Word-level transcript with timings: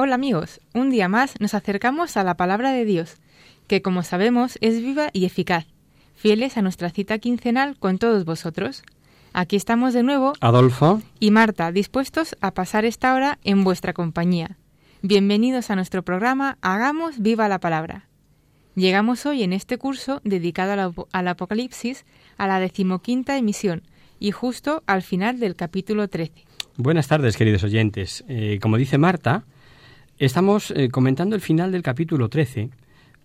Hola 0.00 0.14
amigos, 0.14 0.60
un 0.74 0.90
día 0.90 1.08
más 1.08 1.34
nos 1.40 1.54
acercamos 1.54 2.16
a 2.16 2.22
la 2.22 2.36
palabra 2.36 2.70
de 2.70 2.84
Dios, 2.84 3.16
que 3.66 3.82
como 3.82 4.04
sabemos 4.04 4.56
es 4.60 4.80
viva 4.80 5.08
y 5.12 5.24
eficaz, 5.24 5.66
fieles 6.14 6.56
a 6.56 6.62
nuestra 6.62 6.90
cita 6.90 7.18
quincenal 7.18 7.76
con 7.80 7.98
todos 7.98 8.24
vosotros. 8.24 8.84
Aquí 9.32 9.56
estamos 9.56 9.94
de 9.94 10.04
nuevo 10.04 10.34
Adolfo, 10.40 11.02
y 11.18 11.32
Marta, 11.32 11.72
dispuestos 11.72 12.36
a 12.40 12.54
pasar 12.54 12.84
esta 12.84 13.12
hora 13.12 13.40
en 13.42 13.64
vuestra 13.64 13.92
compañía. 13.92 14.56
Bienvenidos 15.02 15.68
a 15.68 15.74
nuestro 15.74 16.04
programa 16.04 16.58
Hagamos 16.60 17.18
viva 17.20 17.48
la 17.48 17.58
palabra. 17.58 18.06
Llegamos 18.76 19.26
hoy 19.26 19.42
en 19.42 19.52
este 19.52 19.78
curso 19.78 20.20
dedicado 20.22 20.74
al, 20.74 20.78
ap- 20.80 21.08
al 21.10 21.26
Apocalipsis 21.26 22.04
a 22.36 22.46
la 22.46 22.60
decimoquinta 22.60 23.36
emisión 23.36 23.82
y 24.20 24.30
justo 24.30 24.84
al 24.86 25.02
final 25.02 25.40
del 25.40 25.56
capítulo 25.56 26.06
13. 26.06 26.44
buenas 26.76 27.08
tardes 27.08 27.36
queridos 27.36 27.64
oyentes. 27.64 28.24
Eh, 28.28 28.60
como 28.62 28.76
dice 28.76 28.96
Marta, 28.96 29.44
estamos 30.18 30.72
eh, 30.72 30.88
comentando 30.88 31.36
el 31.36 31.40
final 31.40 31.72
del 31.72 31.82
capítulo 31.82 32.28
13, 32.28 32.70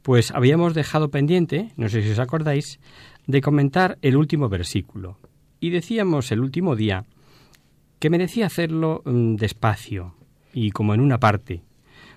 pues 0.02 0.31
habíamos 0.31 0.73
dejado 0.73 1.09
pendiente, 1.09 1.72
no 1.75 1.89
sé 1.89 2.02
si 2.02 2.11
os 2.11 2.19
acordáis, 2.19 2.80
de 3.25 3.41
comentar 3.41 3.97
el 4.02 4.17
último 4.17 4.49
versículo. 4.49 5.17
Y 5.59 5.69
decíamos 5.69 6.31
el 6.31 6.41
último 6.41 6.75
día 6.75 7.05
que 7.99 8.09
merecía 8.09 8.47
hacerlo 8.47 9.02
mm, 9.05 9.36
despacio 9.36 10.16
y 10.53 10.71
como 10.71 10.94
en 10.94 10.99
una 10.99 11.19
parte. 11.19 11.64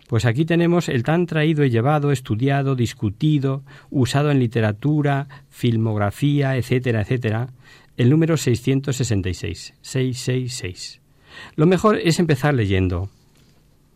Pues 0.09 0.25
aquí 0.25 0.45
tenemos 0.45 0.89
el 0.89 1.03
tan 1.03 1.27
traído 1.27 1.65
y 1.65 1.71
llevado, 1.71 2.13
estudiado, 2.13 2.77
discutido, 2.77 3.63
usado 3.91 4.31
en 4.31 4.39
literatura, 4.39 5.27
filmografía, 5.49 6.57
etcétera, 6.57 7.03
etcétera, 7.03 7.49
el 7.97 8.11
número 8.11 8.37
666, 8.37 9.75
666. 9.81 11.01
Lo 11.57 11.67
mejor 11.67 11.99
es 11.99 12.19
empezar 12.19 12.55
leyendo. 12.55 13.11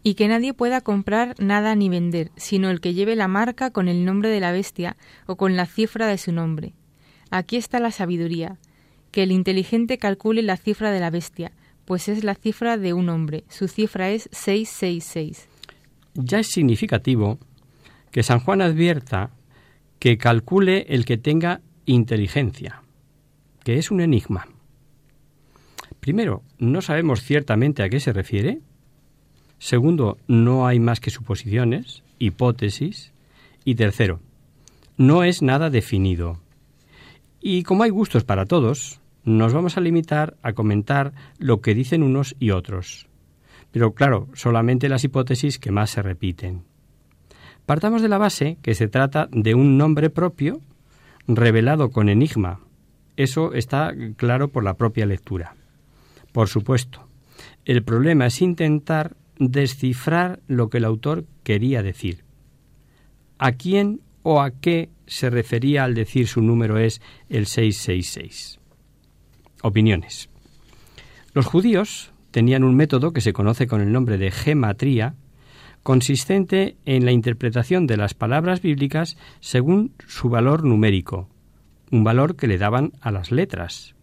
Y 0.02 0.14
que 0.14 0.28
nadie 0.28 0.54
pueda 0.54 0.80
comprar 0.80 1.34
nada 1.38 1.74
ni 1.74 1.88
vender, 1.88 2.30
sino 2.36 2.70
el 2.70 2.80
que 2.80 2.94
lleve 2.94 3.16
la 3.16 3.28
marca 3.28 3.70
con 3.70 3.88
el 3.88 4.04
nombre 4.04 4.30
de 4.30 4.40
la 4.40 4.52
bestia 4.52 4.96
o 5.26 5.36
con 5.36 5.56
la 5.56 5.66
cifra 5.66 6.06
de 6.06 6.18
su 6.18 6.32
nombre. 6.32 6.72
Aquí 7.30 7.56
está 7.56 7.80
la 7.80 7.90
sabiduría, 7.90 8.58
que 9.10 9.22
el 9.22 9.32
inteligente 9.32 9.98
calcule 9.98 10.42
la 10.42 10.56
cifra 10.56 10.90
de 10.90 11.00
la 11.00 11.10
bestia, 11.10 11.52
pues 11.84 12.08
es 12.08 12.24
la 12.24 12.34
cifra 12.34 12.76
de 12.76 12.92
un 12.92 13.08
hombre, 13.08 13.44
su 13.48 13.68
cifra 13.68 14.10
es 14.10 14.28
666. 14.32 15.48
Ya 16.14 16.38
es 16.38 16.48
significativo 16.48 17.38
que 18.10 18.22
San 18.22 18.40
Juan 18.40 18.62
advierta 18.62 19.30
que 19.98 20.16
calcule 20.18 20.86
el 20.88 21.04
que 21.04 21.18
tenga 21.18 21.60
inteligencia, 21.86 22.82
que 23.64 23.78
es 23.78 23.90
un 23.90 24.00
enigma. 24.00 24.48
Primero, 26.00 26.42
no 26.58 26.80
sabemos 26.80 27.22
ciertamente 27.22 27.82
a 27.82 27.88
qué 27.88 28.00
se 28.00 28.12
refiere. 28.12 28.60
Segundo, 29.60 30.16
no 30.26 30.66
hay 30.66 30.80
más 30.80 31.00
que 31.00 31.10
suposiciones, 31.10 32.02
hipótesis. 32.18 33.12
Y 33.62 33.74
tercero, 33.74 34.20
no 34.96 35.22
es 35.22 35.42
nada 35.42 35.68
definido. 35.68 36.40
Y 37.42 37.62
como 37.62 37.82
hay 37.82 37.90
gustos 37.90 38.24
para 38.24 38.46
todos, 38.46 39.02
nos 39.22 39.52
vamos 39.52 39.76
a 39.76 39.82
limitar 39.82 40.38
a 40.42 40.54
comentar 40.54 41.12
lo 41.38 41.60
que 41.60 41.74
dicen 41.74 42.02
unos 42.02 42.34
y 42.38 42.52
otros. 42.52 43.06
Pero 43.70 43.92
claro, 43.92 44.28
solamente 44.32 44.88
las 44.88 45.04
hipótesis 45.04 45.58
que 45.58 45.70
más 45.70 45.90
se 45.90 46.00
repiten. 46.00 46.62
Partamos 47.66 48.00
de 48.00 48.08
la 48.08 48.16
base 48.16 48.56
que 48.62 48.74
se 48.74 48.88
trata 48.88 49.28
de 49.30 49.54
un 49.54 49.76
nombre 49.76 50.08
propio 50.08 50.62
revelado 51.28 51.90
con 51.90 52.08
enigma. 52.08 52.60
Eso 53.18 53.52
está 53.52 53.92
claro 54.16 54.48
por 54.48 54.64
la 54.64 54.74
propia 54.74 55.04
lectura. 55.04 55.54
Por 56.32 56.48
supuesto, 56.48 57.06
el 57.66 57.82
problema 57.82 58.26
es 58.26 58.40
intentar 58.40 59.16
descifrar 59.40 60.40
lo 60.46 60.68
que 60.68 60.78
el 60.78 60.84
autor 60.84 61.24
quería 61.42 61.82
decir. 61.82 62.24
¿A 63.38 63.52
quién 63.52 64.02
o 64.22 64.42
a 64.42 64.50
qué 64.50 64.90
se 65.06 65.30
refería 65.30 65.84
al 65.84 65.94
decir 65.94 66.28
su 66.28 66.42
número 66.42 66.78
es 66.78 67.00
el 67.30 67.46
666? 67.46 68.60
Opiniones. 69.62 70.28
Los 71.32 71.46
judíos 71.46 72.12
tenían 72.30 72.64
un 72.64 72.76
método 72.76 73.12
que 73.12 73.22
se 73.22 73.32
conoce 73.32 73.66
con 73.66 73.80
el 73.80 73.92
nombre 73.92 74.18
de 74.18 74.30
gematría, 74.30 75.14
consistente 75.82 76.76
en 76.84 77.06
la 77.06 77.12
interpretación 77.12 77.86
de 77.86 77.96
las 77.96 78.12
palabras 78.12 78.60
bíblicas 78.60 79.16
según 79.40 79.94
su 80.06 80.28
valor 80.28 80.64
numérico, 80.64 81.30
un 81.90 82.04
valor 82.04 82.36
que 82.36 82.46
le 82.46 82.58
daban 82.58 82.92
a 83.00 83.10
las 83.10 83.32
letras. 83.32 83.94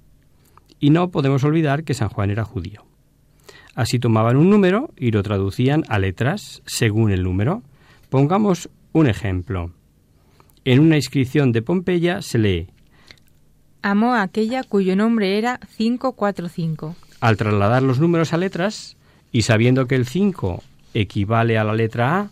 Y 0.79 0.89
no 0.89 1.11
podemos 1.11 1.43
olvidar 1.43 1.83
que 1.83 1.93
San 1.93 2.09
Juan 2.09 2.31
era 2.31 2.43
judío. 2.43 2.86
Así 3.77 3.99
tomaban 3.99 4.37
un 4.37 4.49
número 4.49 4.89
y 4.97 5.11
lo 5.11 5.21
traducían 5.21 5.83
a 5.87 5.99
letras 5.99 6.63
según 6.65 7.11
el 7.11 7.21
número. 7.21 7.61
Pongamos 8.09 8.69
un 8.91 9.05
ejemplo. 9.05 9.71
En 10.65 10.79
una 10.79 10.95
inscripción 10.95 11.51
de 11.51 11.61
Pompeya 11.61 12.23
se 12.23 12.39
lee 12.39 12.67
Amó 13.83 14.15
a 14.15 14.23
aquella 14.23 14.63
cuyo 14.63 14.95
nombre 14.95 15.37
era 15.37 15.59
545. 15.77 16.95
Al 17.21 17.37
trasladar 17.37 17.83
los 17.83 17.99
números 17.99 18.33
a 18.33 18.37
letras 18.37 18.97
y 19.31 19.43
sabiendo 19.43 19.85
que 19.85 19.93
el 19.93 20.07
5 20.07 20.63
equivale 20.95 21.59
a 21.59 21.63
la 21.63 21.75
letra 21.75 22.19
A 22.19 22.29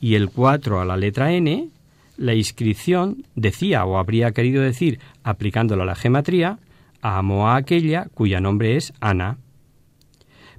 y 0.00 0.16
el 0.16 0.28
4 0.30 0.80
a 0.80 0.84
la 0.84 0.96
letra 0.96 1.32
N, 1.32 1.68
la 2.16 2.34
inscripción 2.34 3.24
decía 3.36 3.84
o 3.84 3.98
habría 3.98 4.32
querido 4.32 4.62
decir, 4.62 4.98
aplicándolo 5.22 5.84
a 5.84 5.86
la 5.86 5.94
gematría, 5.94 6.58
amo 7.02 7.48
a 7.48 7.54
aquella 7.54 8.08
cuya 8.12 8.40
nombre 8.40 8.74
es 8.74 8.92
Ana. 8.98 9.38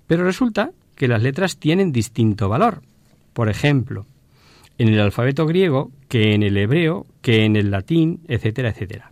Pero 0.10 0.24
resulta 0.24 0.72
que 0.96 1.08
las 1.08 1.22
letras 1.22 1.60
tienen 1.60 1.92
distinto 1.92 2.50
valor. 2.50 2.82
Por 3.32 3.48
ejemplo, 3.48 4.08
en 4.80 4.88
el 4.88 5.00
alfabeto 5.00 5.46
griego, 5.46 5.92
que 6.08 6.34
en 6.34 6.42
el 6.42 6.58
hebreo, 6.58 7.06
que 7.22 7.46
en 7.46 7.56
el 7.56 7.70
latín, 7.70 8.22
etcétera, 8.28 8.70
etcétera. 8.70 9.12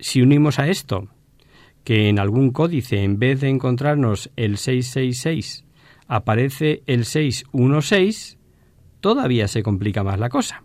Si 0.00 0.20
unimos 0.20 0.58
a 0.58 0.66
esto 0.66 1.06
que 1.84 2.08
en 2.08 2.18
algún 2.18 2.50
códice, 2.50 3.04
en 3.04 3.20
vez 3.20 3.40
de 3.40 3.50
encontrarnos 3.50 4.32
el 4.34 4.56
666, 4.56 5.64
aparece 6.08 6.82
el 6.86 7.04
616, 7.04 8.36
todavía 9.00 9.46
se 9.46 9.62
complica 9.62 10.02
más 10.02 10.18
la 10.18 10.28
cosa. 10.28 10.64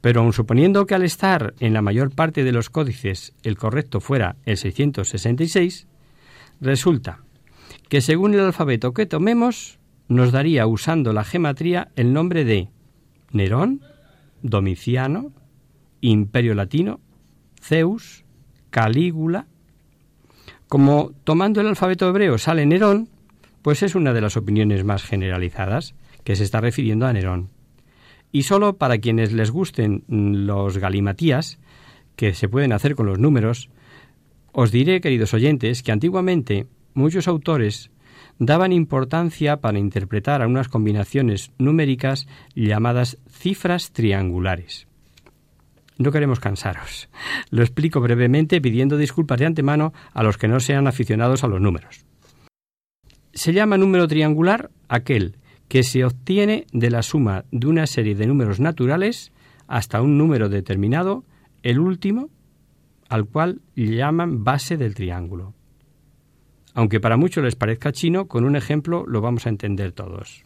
Pero 0.00 0.20
aun 0.20 0.32
suponiendo 0.32 0.86
que 0.86 0.94
al 0.94 1.02
estar 1.02 1.54
en 1.58 1.72
la 1.72 1.82
mayor 1.82 2.14
parte 2.14 2.44
de 2.44 2.52
los 2.52 2.70
códices 2.70 3.34
el 3.42 3.58
correcto 3.58 3.98
fuera 3.98 4.36
el 4.44 4.58
666, 4.58 5.88
resulta 6.60 7.24
que 7.88 8.00
según 8.00 8.34
el 8.34 8.40
alfabeto 8.40 8.92
que 8.92 9.06
tomemos, 9.06 9.78
nos 10.08 10.32
daría 10.32 10.66
usando 10.66 11.12
la 11.12 11.24
gematría 11.24 11.88
el 11.96 12.12
nombre 12.12 12.44
de 12.44 12.68
Nerón, 13.30 13.82
Domiciano, 14.42 15.32
Imperio 16.00 16.54
Latino, 16.54 17.00
Zeus, 17.60 18.24
Calígula. 18.70 19.46
Como 20.68 21.12
tomando 21.24 21.60
el 21.60 21.66
alfabeto 21.66 22.08
hebreo 22.08 22.38
sale 22.38 22.66
Nerón, 22.66 23.08
pues 23.62 23.82
es 23.82 23.94
una 23.94 24.12
de 24.12 24.20
las 24.20 24.36
opiniones 24.36 24.84
más 24.84 25.02
generalizadas, 25.02 25.94
que 26.24 26.36
se 26.36 26.44
está 26.44 26.60
refiriendo 26.60 27.06
a 27.06 27.12
Nerón. 27.12 27.50
Y 28.32 28.42
solo 28.42 28.76
para 28.76 28.98
quienes 28.98 29.32
les 29.32 29.50
gusten 29.50 30.04
los 30.08 30.78
galimatías, 30.78 31.58
que 32.16 32.34
se 32.34 32.48
pueden 32.48 32.72
hacer 32.72 32.94
con 32.94 33.06
los 33.06 33.18
números, 33.18 33.70
os 34.52 34.70
diré, 34.70 35.00
queridos 35.00 35.32
oyentes, 35.34 35.82
que 35.82 35.92
antiguamente 35.92 36.66
muchos 36.98 37.28
autores 37.28 37.90
daban 38.38 38.72
importancia 38.72 39.58
para 39.58 39.78
interpretar 39.78 40.42
a 40.42 40.46
unas 40.46 40.68
combinaciones 40.68 41.52
numéricas 41.58 42.26
llamadas 42.54 43.18
cifras 43.30 43.92
triangulares. 43.92 44.86
No 45.96 46.12
queremos 46.12 46.38
cansaros. 46.38 47.08
Lo 47.50 47.62
explico 47.62 48.00
brevemente 48.00 48.60
pidiendo 48.60 48.96
disculpas 48.96 49.38
de 49.38 49.46
antemano 49.46 49.92
a 50.12 50.22
los 50.22 50.38
que 50.38 50.46
no 50.46 50.60
sean 50.60 50.86
aficionados 50.86 51.42
a 51.42 51.48
los 51.48 51.60
números. 51.60 52.04
Se 53.32 53.52
llama 53.52 53.78
número 53.78 54.06
triangular 54.06 54.70
aquel 54.88 55.36
que 55.68 55.82
se 55.82 56.04
obtiene 56.04 56.66
de 56.72 56.90
la 56.90 57.02
suma 57.02 57.44
de 57.50 57.66
una 57.66 57.86
serie 57.86 58.14
de 58.14 58.26
números 58.26 58.60
naturales 58.60 59.32
hasta 59.66 60.00
un 60.00 60.16
número 60.16 60.48
determinado, 60.48 61.24
el 61.62 61.78
último, 61.78 62.30
al 63.08 63.26
cual 63.26 63.60
llaman 63.74 64.44
base 64.44 64.76
del 64.76 64.94
triángulo. 64.94 65.54
Aunque 66.78 67.00
para 67.00 67.16
muchos 67.16 67.42
les 67.42 67.56
parezca 67.56 67.90
chino, 67.90 68.28
con 68.28 68.44
un 68.44 68.54
ejemplo 68.54 69.04
lo 69.04 69.20
vamos 69.20 69.46
a 69.46 69.48
entender 69.48 69.90
todos. 69.90 70.44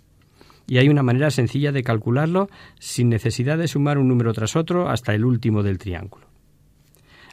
Y 0.67 0.79
hay 0.79 0.89
una 0.89 1.03
manera 1.03 1.31
sencilla 1.31 1.73
de 1.73 1.83
calcularlo 1.83 2.49
sin 2.79 3.11
necesidad 3.11 3.59
de 3.59 3.69
sumar 3.69 3.99
un 3.99 4.09
número 4.09 4.33
tras 4.33 4.57
otro 4.57 4.89
hasta 4.89 5.15
el 5.15 5.27
último 5.27 5.63
del 5.63 5.77
triángulo. 5.77 6.25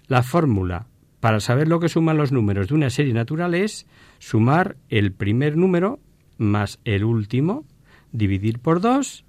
La 0.07 0.21
fórmula 0.21 0.87
para 1.21 1.39
saber 1.39 1.69
lo 1.69 1.79
que 1.79 1.87
suman 1.87 2.17
los 2.17 2.33
números 2.33 2.67
de 2.67 2.73
una 2.73 2.89
serie 2.89 3.13
natural 3.13 3.55
es 3.55 3.87
sumar 4.17 4.75
el 4.89 5.13
primer 5.13 5.55
número 5.55 6.01
más 6.37 6.81
el 6.83 7.05
último, 7.05 7.63
dividir 8.11 8.59
por 8.59 8.81
2 8.81 9.23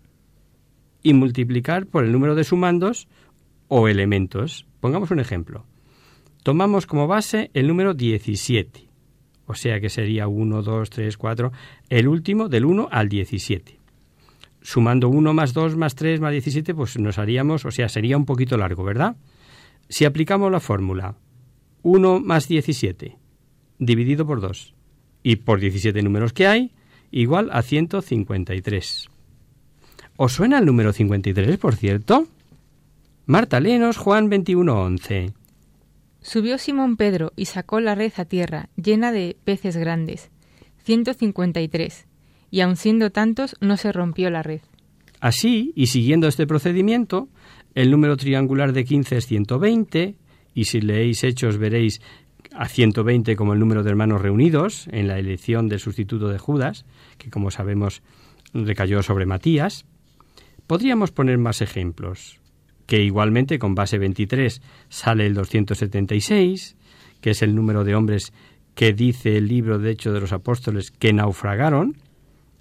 y 1.05 1.15
multiplicar 1.15 1.87
por 1.87 2.05
el 2.05 2.11
número 2.11 2.35
de 2.35 2.43
sumandos 2.43 3.07
o 3.69 3.87
elementos. 3.87 4.67
Pongamos 4.81 5.13
un 5.13 5.21
ejemplo. 5.21 5.65
Tomamos 6.43 6.87
como 6.87 7.07
base 7.07 7.53
el 7.55 7.69
número 7.69 7.95
17, 7.95 8.90
o 9.51 9.55
sea 9.55 9.81
que 9.81 9.89
sería 9.89 10.29
1, 10.29 10.63
2, 10.63 10.91
3, 10.91 11.17
4, 11.17 11.53
el 11.89 12.09
último 12.09 12.49
del 12.49 12.65
1 12.65 12.89
al 12.91 13.09
17. 13.09 13.79
Sumando 14.63 15.09
1 15.09 15.35
más 15.35 15.53
2 15.53 15.77
más 15.77 15.95
3 15.97 16.21
más 16.21 16.31
17, 16.33 16.75
pues 16.75 16.99
nos 16.99 17.19
haríamos, 17.19 17.65
o 17.65 17.71
sea, 17.71 17.89
sería 17.89 18.17
un 18.17 18.27
poquito 18.27 18.57
largo, 18.57 18.85
¿verdad? 18.85 19.17
Si 19.89 20.05
aplicamos 20.05 20.53
la 20.53 20.61
fórmula 20.61 21.17
1 21.83 22.21
más 22.21 22.47
17 22.47 23.17
dividido 23.79 24.25
por 24.25 24.41
2 24.41 24.75
y 25.25 25.37
por 25.37 25.59
17 25.59 26.01
números 26.03 26.33
que 26.33 26.47
hay, 26.47 26.73
igual 27.11 27.51
a 27.53 27.63
153. 27.63 29.11
¿Os 30.17 30.33
suena 30.33 30.59
el 30.59 30.67
número 30.67 30.93
53, 30.93 31.59
por 31.59 31.75
cierto? 31.75 32.29
Marta, 33.27 33.59
Lenos, 33.59 33.97
Juan 33.97 34.31
21.11. 34.31 35.40
Subió 36.23 36.59
Simón 36.59 36.97
Pedro 36.97 37.33
y 37.37 37.47
sacó 37.47 37.81
la 37.81 37.95
red 37.95 38.13
a 38.17 38.25
tierra, 38.25 38.69
llena 38.77 39.11
de 39.11 39.37
peces 39.45 39.77
grandes, 39.77 40.31
153, 40.85 42.07
y 42.51 42.61
aun 42.61 42.77
siendo 42.77 43.11
tantos, 43.11 43.57
no 43.61 43.77
se 43.77 43.93
rompió 43.93 44.29
la 44.31 44.43
red. 44.43 44.61
Así, 45.21 45.73
y 45.75 45.87
siguiendo 45.87 46.29
este 46.29 46.47
procedimiento, 46.47 47.29
el 47.75 47.91
número 47.91 48.17
triangular 48.17 48.73
de 48.73 48.85
15 48.85 49.17
es 49.17 49.27
120, 49.27 50.17
y 50.55 50.65
si 50.65 50.81
leéis 50.81 51.25
Hechos 51.25 51.59
veréis 51.59 52.01
a 52.55 52.69
120 52.69 53.37
como 53.37 53.53
el 53.53 53.61
número 53.61 53.83
de 53.83 53.91
hermanos 53.91 54.21
reunidos 54.21 54.89
en 54.91 55.09
la 55.09 55.19
elección 55.19 55.69
del 55.69 55.79
sustituto 55.79 56.29
de 56.29 56.39
Judas, 56.39 56.85
que 57.19 57.31
como 57.31 57.51
sabemos 57.51 58.03
recayó 58.53 59.03
sobre 59.03 59.27
Matías. 59.27 59.87
Podríamos 60.67 61.13
poner 61.13 61.39
más 61.39 61.63
ejemplos, 61.63 62.40
que 62.91 63.05
igualmente 63.05 63.61
con 63.61 63.77
base 63.77 63.99
23 63.99 64.61
sale 64.89 65.25
el 65.25 65.35
276, 65.35 66.75
que 67.21 67.31
es 67.31 67.43
el 67.43 67.55
número 67.55 67.85
de 67.85 67.95
hombres 67.95 68.33
que 68.75 68.93
dice 68.93 69.37
el 69.37 69.47
libro 69.47 69.79
de 69.79 69.93
Hechos 69.93 70.13
de 70.13 70.21
los 70.21 70.33
Apóstoles 70.33 70.91
que 70.91 71.13
naufragaron 71.13 71.97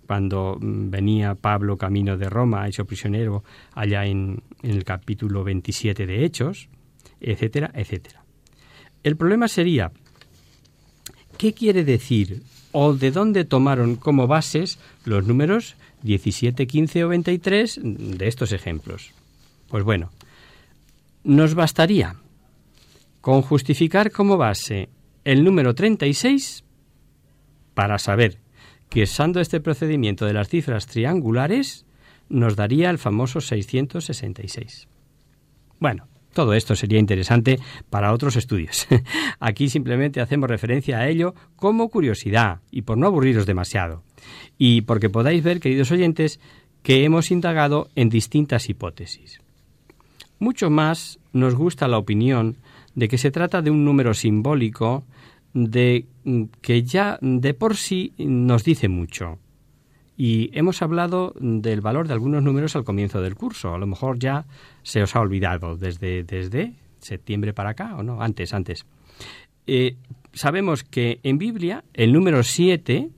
cuando 0.06 0.60
mm, 0.62 0.92
venía 0.92 1.34
Pablo 1.34 1.78
camino 1.78 2.16
de 2.16 2.30
Roma, 2.30 2.68
hecho 2.68 2.86
prisionero 2.86 3.44
allá 3.74 4.06
en, 4.06 4.44
en 4.62 4.70
el 4.70 4.84
capítulo 4.84 5.44
27 5.44 6.06
de 6.06 6.24
Hechos, 6.24 6.70
etcétera, 7.20 7.72
etcétera. 7.74 8.24
El 9.02 9.18
problema 9.18 9.48
sería, 9.48 9.92
¿qué 11.40 11.54
quiere 11.54 11.84
decir 11.84 12.44
o 12.72 12.94
de 12.94 13.10
dónde 13.10 13.46
tomaron 13.46 13.96
como 13.96 14.28
bases 14.28 14.78
los 15.06 15.25
números 15.25 15.75
17, 16.04 16.68
15 16.68 17.04
o 17.04 17.08
23 17.08 17.80
de 17.82 18.28
estos 18.28 18.52
ejemplos? 18.52 19.12
Pues 19.70 19.84
bueno, 19.84 20.12
nos 21.24 21.56
bastaría 21.56 22.16
con 23.21 23.42
justificar 23.42 24.12
como 24.12 24.38
base 24.38 24.89
el 25.24 25.44
número 25.44 25.75
36 25.75 26.63
para 27.74 28.00
saber 28.00 28.39
que 28.89 29.04
usando 29.04 29.39
este 29.39 29.60
procedimiento 29.60 30.25
de 30.25 30.33
las 30.33 30.50
cifras 30.50 30.88
triangulares 30.88 31.86
nos 32.30 32.56
daría 32.56 32.89
el 32.89 32.98
famoso 32.98 33.42
666. 33.42 34.88
Bueno, 35.80 36.07
todo 36.33 36.54
esto 36.54 36.75
sería 36.75 37.00
interesante 37.00 37.60
para 37.89 38.13
otros 38.13 38.36
estudios. 38.36 38.88
Aquí 39.39 39.69
simplemente 39.69 40.22
hacemos 40.22 40.50
referencia 40.50 41.00
a 41.00 41.07
ello 41.07 41.33
como 41.56 41.89
curiosidad 41.89 42.62
y 42.72 42.83
por 42.83 42.98
no 42.98 43.07
aburriros 43.07 43.45
demasiado. 43.45 44.04
Y 44.57 44.81
porque 44.81 45.10
podáis 45.10 45.44
ver, 45.44 45.60
queridos 45.60 45.92
oyentes, 45.92 46.39
que 46.83 47.04
hemos 47.04 47.31
indagado 47.31 47.89
en 47.95 48.10
distintas 48.10 48.69
hipótesis. 48.69 49.42
Mucho 50.39 50.69
más 50.69 51.19
nos 51.33 51.56
gusta 51.56 51.88
la 51.88 51.97
opinión 51.97 52.57
de 52.95 53.07
que 53.07 53.18
se 53.18 53.31
trata 53.31 53.62
de 53.62 53.71
un 53.71 53.86
número 53.86 54.13
simbólico 54.13 55.03
de 55.53 56.06
que 56.62 56.83
ya 56.83 57.18
de 57.21 57.53
por 57.53 57.75
sí 57.75 58.13
nos 58.18 58.63
dice 58.63 58.88
mucho. 58.88 59.39
Y 60.15 60.50
hemos 60.57 60.81
hablado 60.81 61.33
del 61.39 61.81
valor 61.81 62.07
de 62.07 62.13
algunos 62.13 62.44
números 62.44 62.75
al 62.75 62.83
comienzo 62.83 63.21
del 63.21 63.36
curso. 63.36 63.74
A 63.74 63.77
lo 63.77 63.88
mejor 63.88 64.19
ya 64.19 64.45
se 64.83 65.01
os 65.01 65.15
ha 65.15 65.21
olvidado 65.21 65.77
desde, 65.77 66.24
desde 66.24 66.74
septiembre 67.00 67.53
para 67.53 67.69
acá, 67.69 67.95
o 67.95 68.03
no, 68.03 68.21
antes, 68.21 68.53
antes. 68.53 68.86
Eh, 69.65 69.95
sabemos 70.33 70.83
que 70.83 71.19
en 71.24 71.38
Biblia 71.38 71.83
el 71.94 72.12
número 72.12 72.44
7 72.44 73.09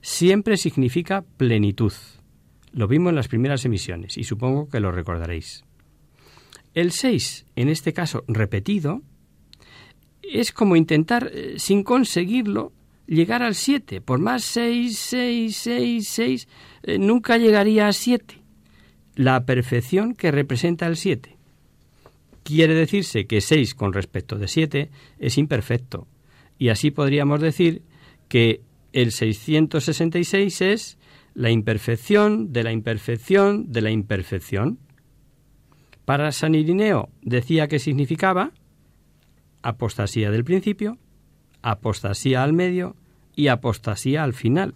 siempre 0.00 0.56
significa 0.56 1.22
plenitud. 1.22 1.92
Lo 2.72 2.88
vimos 2.88 3.10
en 3.10 3.16
las 3.16 3.28
primeras 3.28 3.64
emisiones 3.64 4.18
y 4.18 4.24
supongo 4.24 4.68
que 4.68 4.80
lo 4.80 4.92
recordaréis. 4.92 5.64
El 6.78 6.92
6, 6.92 7.46
en 7.56 7.70
este 7.70 7.92
caso 7.92 8.22
repetido, 8.28 9.02
es 10.22 10.52
como 10.52 10.76
intentar, 10.76 11.28
eh, 11.34 11.54
sin 11.56 11.82
conseguirlo, 11.82 12.72
llegar 13.08 13.42
al 13.42 13.56
7. 13.56 14.00
Por 14.00 14.20
más 14.20 14.44
6, 14.44 14.96
6, 14.96 15.56
6, 15.56 16.08
6, 16.08 16.48
nunca 17.00 17.36
llegaría 17.36 17.88
a 17.88 17.92
7. 17.92 18.40
La 19.16 19.44
perfección 19.44 20.14
que 20.14 20.30
representa 20.30 20.86
el 20.86 20.96
7. 20.96 21.36
Quiere 22.44 22.74
decirse 22.74 23.26
que 23.26 23.40
6 23.40 23.74
con 23.74 23.92
respecto 23.92 24.36
de 24.36 24.46
7 24.46 24.88
es 25.18 25.36
imperfecto. 25.36 26.06
Y 26.60 26.68
así 26.68 26.92
podríamos 26.92 27.40
decir 27.40 27.82
que 28.28 28.60
el 28.92 29.10
666 29.10 30.60
es 30.60 30.96
la 31.34 31.50
imperfección 31.50 32.52
de 32.52 32.62
la 32.62 32.70
imperfección 32.70 33.72
de 33.72 33.80
la 33.80 33.90
imperfección. 33.90 34.78
Para 36.08 36.32
San 36.32 36.54
Irineo 36.54 37.10
decía 37.20 37.68
que 37.68 37.78
significaba 37.78 38.52
apostasía 39.60 40.30
del 40.30 40.42
principio, 40.42 40.96
apostasía 41.60 42.42
al 42.42 42.54
medio 42.54 42.96
y 43.36 43.48
apostasía 43.48 44.24
al 44.24 44.32
final. 44.32 44.72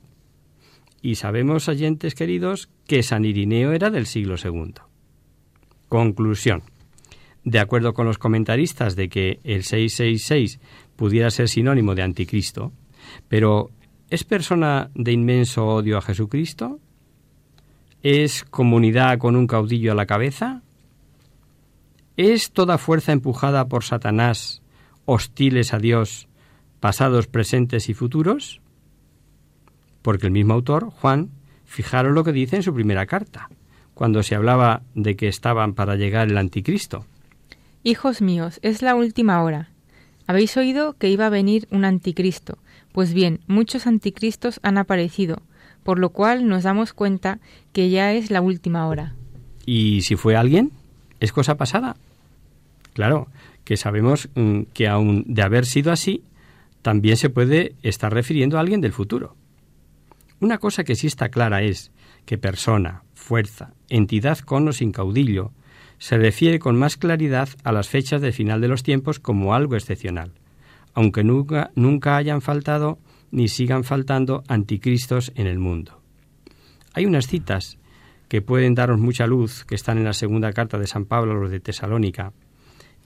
Y 1.00 1.14
sabemos, 1.14 1.70
oyentes 1.70 2.14
queridos, 2.14 2.68
que 2.86 3.02
San 3.02 3.24
Irineo 3.24 3.72
era 3.72 3.88
del 3.88 4.04
siglo 4.04 4.34
II. 4.36 4.74
Conclusión. 5.88 6.64
De 7.44 7.60
acuerdo 7.60 7.94
con 7.94 8.04
los 8.04 8.18
comentaristas 8.18 8.94
de 8.94 9.08
que 9.08 9.40
el 9.42 9.62
666 9.62 10.60
pudiera 10.96 11.30
ser 11.30 11.48
sinónimo 11.48 11.94
de 11.94 12.02
anticristo, 12.02 12.74
pero 13.28 13.70
¿es 14.10 14.24
persona 14.24 14.90
de 14.94 15.12
inmenso 15.12 15.66
odio 15.66 15.96
a 15.96 16.02
Jesucristo? 16.02 16.78
¿Es 18.02 18.44
comunidad 18.44 19.16
con 19.16 19.34
un 19.34 19.46
caudillo 19.46 19.92
a 19.92 19.94
la 19.94 20.04
cabeza? 20.04 20.62
¿Es 22.24 22.52
toda 22.52 22.78
fuerza 22.78 23.10
empujada 23.10 23.66
por 23.66 23.82
Satanás, 23.82 24.62
hostiles 25.06 25.74
a 25.74 25.80
Dios, 25.80 26.28
pasados, 26.78 27.26
presentes 27.26 27.88
y 27.88 27.94
futuros? 27.94 28.60
Porque 30.02 30.28
el 30.28 30.32
mismo 30.32 30.54
autor, 30.54 30.90
Juan, 30.90 31.30
fijaron 31.64 32.14
lo 32.14 32.22
que 32.22 32.30
dice 32.30 32.54
en 32.54 32.62
su 32.62 32.72
primera 32.72 33.06
carta, 33.06 33.50
cuando 33.94 34.22
se 34.22 34.36
hablaba 34.36 34.82
de 34.94 35.16
que 35.16 35.26
estaban 35.26 35.74
para 35.74 35.96
llegar 35.96 36.28
el 36.28 36.38
anticristo. 36.38 37.06
Hijos 37.82 38.22
míos, 38.22 38.60
es 38.62 38.82
la 38.82 38.94
última 38.94 39.42
hora. 39.42 39.70
Habéis 40.28 40.56
oído 40.56 40.92
que 40.92 41.10
iba 41.10 41.26
a 41.26 41.28
venir 41.28 41.66
un 41.72 41.84
anticristo. 41.84 42.56
Pues 42.92 43.14
bien, 43.14 43.40
muchos 43.48 43.88
anticristos 43.88 44.60
han 44.62 44.78
aparecido, 44.78 45.42
por 45.82 45.98
lo 45.98 46.10
cual 46.10 46.46
nos 46.46 46.62
damos 46.62 46.92
cuenta 46.92 47.40
que 47.72 47.90
ya 47.90 48.12
es 48.12 48.30
la 48.30 48.42
última 48.42 48.86
hora. 48.86 49.16
¿Y 49.66 50.02
si 50.02 50.14
fue 50.14 50.36
alguien? 50.36 50.70
¿Es 51.18 51.32
cosa 51.32 51.56
pasada? 51.56 51.96
Claro, 52.92 53.28
que 53.64 53.76
sabemos 53.76 54.28
mm, 54.34 54.62
que 54.74 54.88
aun 54.88 55.24
de 55.26 55.42
haber 55.42 55.66
sido 55.66 55.92
así, 55.92 56.24
también 56.82 57.16
se 57.16 57.30
puede 57.30 57.74
estar 57.82 58.12
refiriendo 58.12 58.56
a 58.56 58.60
alguien 58.60 58.80
del 58.80 58.92
futuro. 58.92 59.36
Una 60.40 60.58
cosa 60.58 60.84
que 60.84 60.96
sí 60.96 61.06
está 61.06 61.28
clara 61.28 61.62
es 61.62 61.92
que 62.26 62.38
persona, 62.38 63.04
fuerza, 63.14 63.74
entidad 63.88 64.38
con 64.38 64.68
o 64.68 64.72
sin 64.72 64.92
caudillo, 64.92 65.52
se 65.98 66.18
refiere 66.18 66.58
con 66.58 66.76
más 66.76 66.96
claridad 66.96 67.48
a 67.62 67.70
las 67.70 67.88
fechas 67.88 68.20
del 68.20 68.32
final 68.32 68.60
de 68.60 68.68
los 68.68 68.82
tiempos 68.82 69.20
como 69.20 69.54
algo 69.54 69.76
excepcional, 69.76 70.32
aunque 70.94 71.22
nunca, 71.22 71.70
nunca 71.76 72.16
hayan 72.16 72.42
faltado 72.42 72.98
ni 73.30 73.46
sigan 73.46 73.84
faltando 73.84 74.42
anticristos 74.48 75.32
en 75.36 75.46
el 75.46 75.60
mundo. 75.60 76.02
Hay 76.92 77.06
unas 77.06 77.28
citas 77.28 77.78
que 78.28 78.42
pueden 78.42 78.74
daros 78.74 78.98
mucha 78.98 79.26
luz, 79.26 79.64
que 79.64 79.74
están 79.74 79.98
en 79.98 80.04
la 80.04 80.12
segunda 80.12 80.52
carta 80.52 80.78
de 80.78 80.86
San 80.86 81.04
Pablo 81.04 81.32
a 81.32 81.34
los 81.36 81.50
de 81.50 81.60
Tesalónica, 81.60 82.32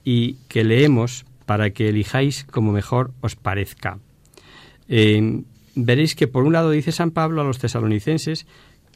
y 0.06 0.34
que 0.46 0.62
leemos 0.62 1.26
para 1.46 1.70
que 1.70 1.88
elijáis 1.88 2.44
como 2.44 2.70
mejor 2.70 3.12
os 3.20 3.34
parezca. 3.34 3.98
Eh, 4.88 5.42
veréis 5.74 6.14
que 6.14 6.28
por 6.28 6.44
un 6.44 6.52
lado 6.52 6.70
dice 6.70 6.92
San 6.92 7.10
Pablo 7.10 7.40
a 7.40 7.44
los 7.44 7.58
tesalonicenses 7.58 8.46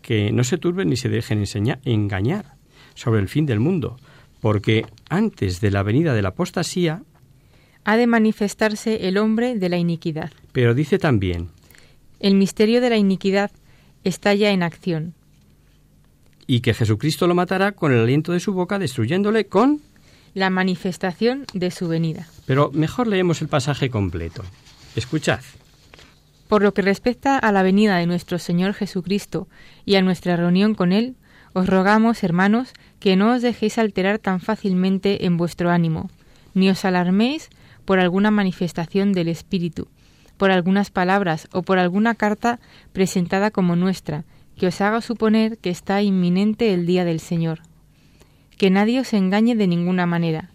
que 0.02 0.30
no 0.30 0.44
se 0.44 0.56
turben 0.56 0.88
ni 0.88 0.96
se 0.96 1.08
dejen 1.08 1.44
engañar 1.84 2.54
sobre 2.94 3.20
el 3.20 3.28
fin 3.28 3.44
del 3.44 3.58
mundo, 3.58 3.96
porque 4.40 4.86
antes 5.08 5.60
de 5.60 5.72
la 5.72 5.82
venida 5.82 6.14
de 6.14 6.22
la 6.22 6.28
apostasía 6.28 7.02
ha 7.82 7.96
de 7.96 8.06
manifestarse 8.06 9.08
el 9.08 9.18
hombre 9.18 9.56
de 9.56 9.68
la 9.68 9.78
iniquidad. 9.78 10.30
Pero 10.52 10.74
dice 10.74 11.00
también 11.00 11.48
el 12.20 12.36
misterio 12.36 12.80
de 12.80 12.90
la 12.90 12.98
iniquidad 12.98 13.50
está 14.04 14.32
ya 14.34 14.52
en 14.52 14.62
acción. 14.62 15.14
Y 16.46 16.60
que 16.60 16.74
Jesucristo 16.74 17.26
lo 17.26 17.34
matará 17.34 17.72
con 17.72 17.92
el 17.92 18.00
aliento 18.00 18.32
de 18.32 18.40
su 18.40 18.52
boca, 18.52 18.78
destruyéndole 18.78 19.46
con 19.46 19.80
la 20.34 20.50
manifestación 20.50 21.44
de 21.52 21.70
su 21.70 21.88
venida. 21.88 22.26
Pero 22.46 22.70
mejor 22.72 23.06
leemos 23.06 23.42
el 23.42 23.49
pasaje 23.49 23.90
completo. 23.90 24.42
Escuchad. 24.96 25.40
Por 26.49 26.62
lo 26.62 26.75
que 26.75 26.82
respecta 26.82 27.38
a 27.38 27.52
la 27.52 27.62
venida 27.62 27.96
de 27.96 28.06
nuestro 28.06 28.38
Señor 28.38 28.75
Jesucristo 28.75 29.49
y 29.84 29.94
a 29.94 30.02
nuestra 30.02 30.37
reunión 30.37 30.75
con 30.75 30.92
Él, 30.92 31.14
os 31.52 31.68
rogamos, 31.68 32.22
hermanos, 32.22 32.72
que 32.99 33.16
no 33.16 33.34
os 33.34 33.42
dejéis 33.42 33.78
alterar 33.78 34.18
tan 34.18 34.40
fácilmente 34.40 35.26
en 35.26 35.37
vuestro 35.37 35.70
ánimo, 35.70 36.10
ni 36.54 36.68
os 36.70 36.84
alarméis 36.84 37.50
por 37.84 37.99
alguna 37.99 38.30
manifestación 38.30 39.12
del 39.12 39.28
Espíritu, 39.28 39.88
por 40.37 40.50
algunas 40.50 40.90
palabras 40.90 41.49
o 41.52 41.62
por 41.62 41.78
alguna 41.78 42.14
carta 42.14 42.60
presentada 42.92 43.50
como 43.50 43.76
nuestra, 43.76 44.25
que 44.56 44.66
os 44.66 44.80
haga 44.80 45.00
suponer 45.00 45.58
que 45.58 45.70
está 45.70 46.02
inminente 46.02 46.75
el 46.75 46.87
día 46.87 47.04
del 47.04 47.20
Señor. 47.20 47.60
Que 48.60 48.68
nadie 48.68 49.00
os 49.00 49.14
engañe 49.14 49.56
de 49.56 49.66
ninguna 49.66 50.04
manera. 50.04 50.50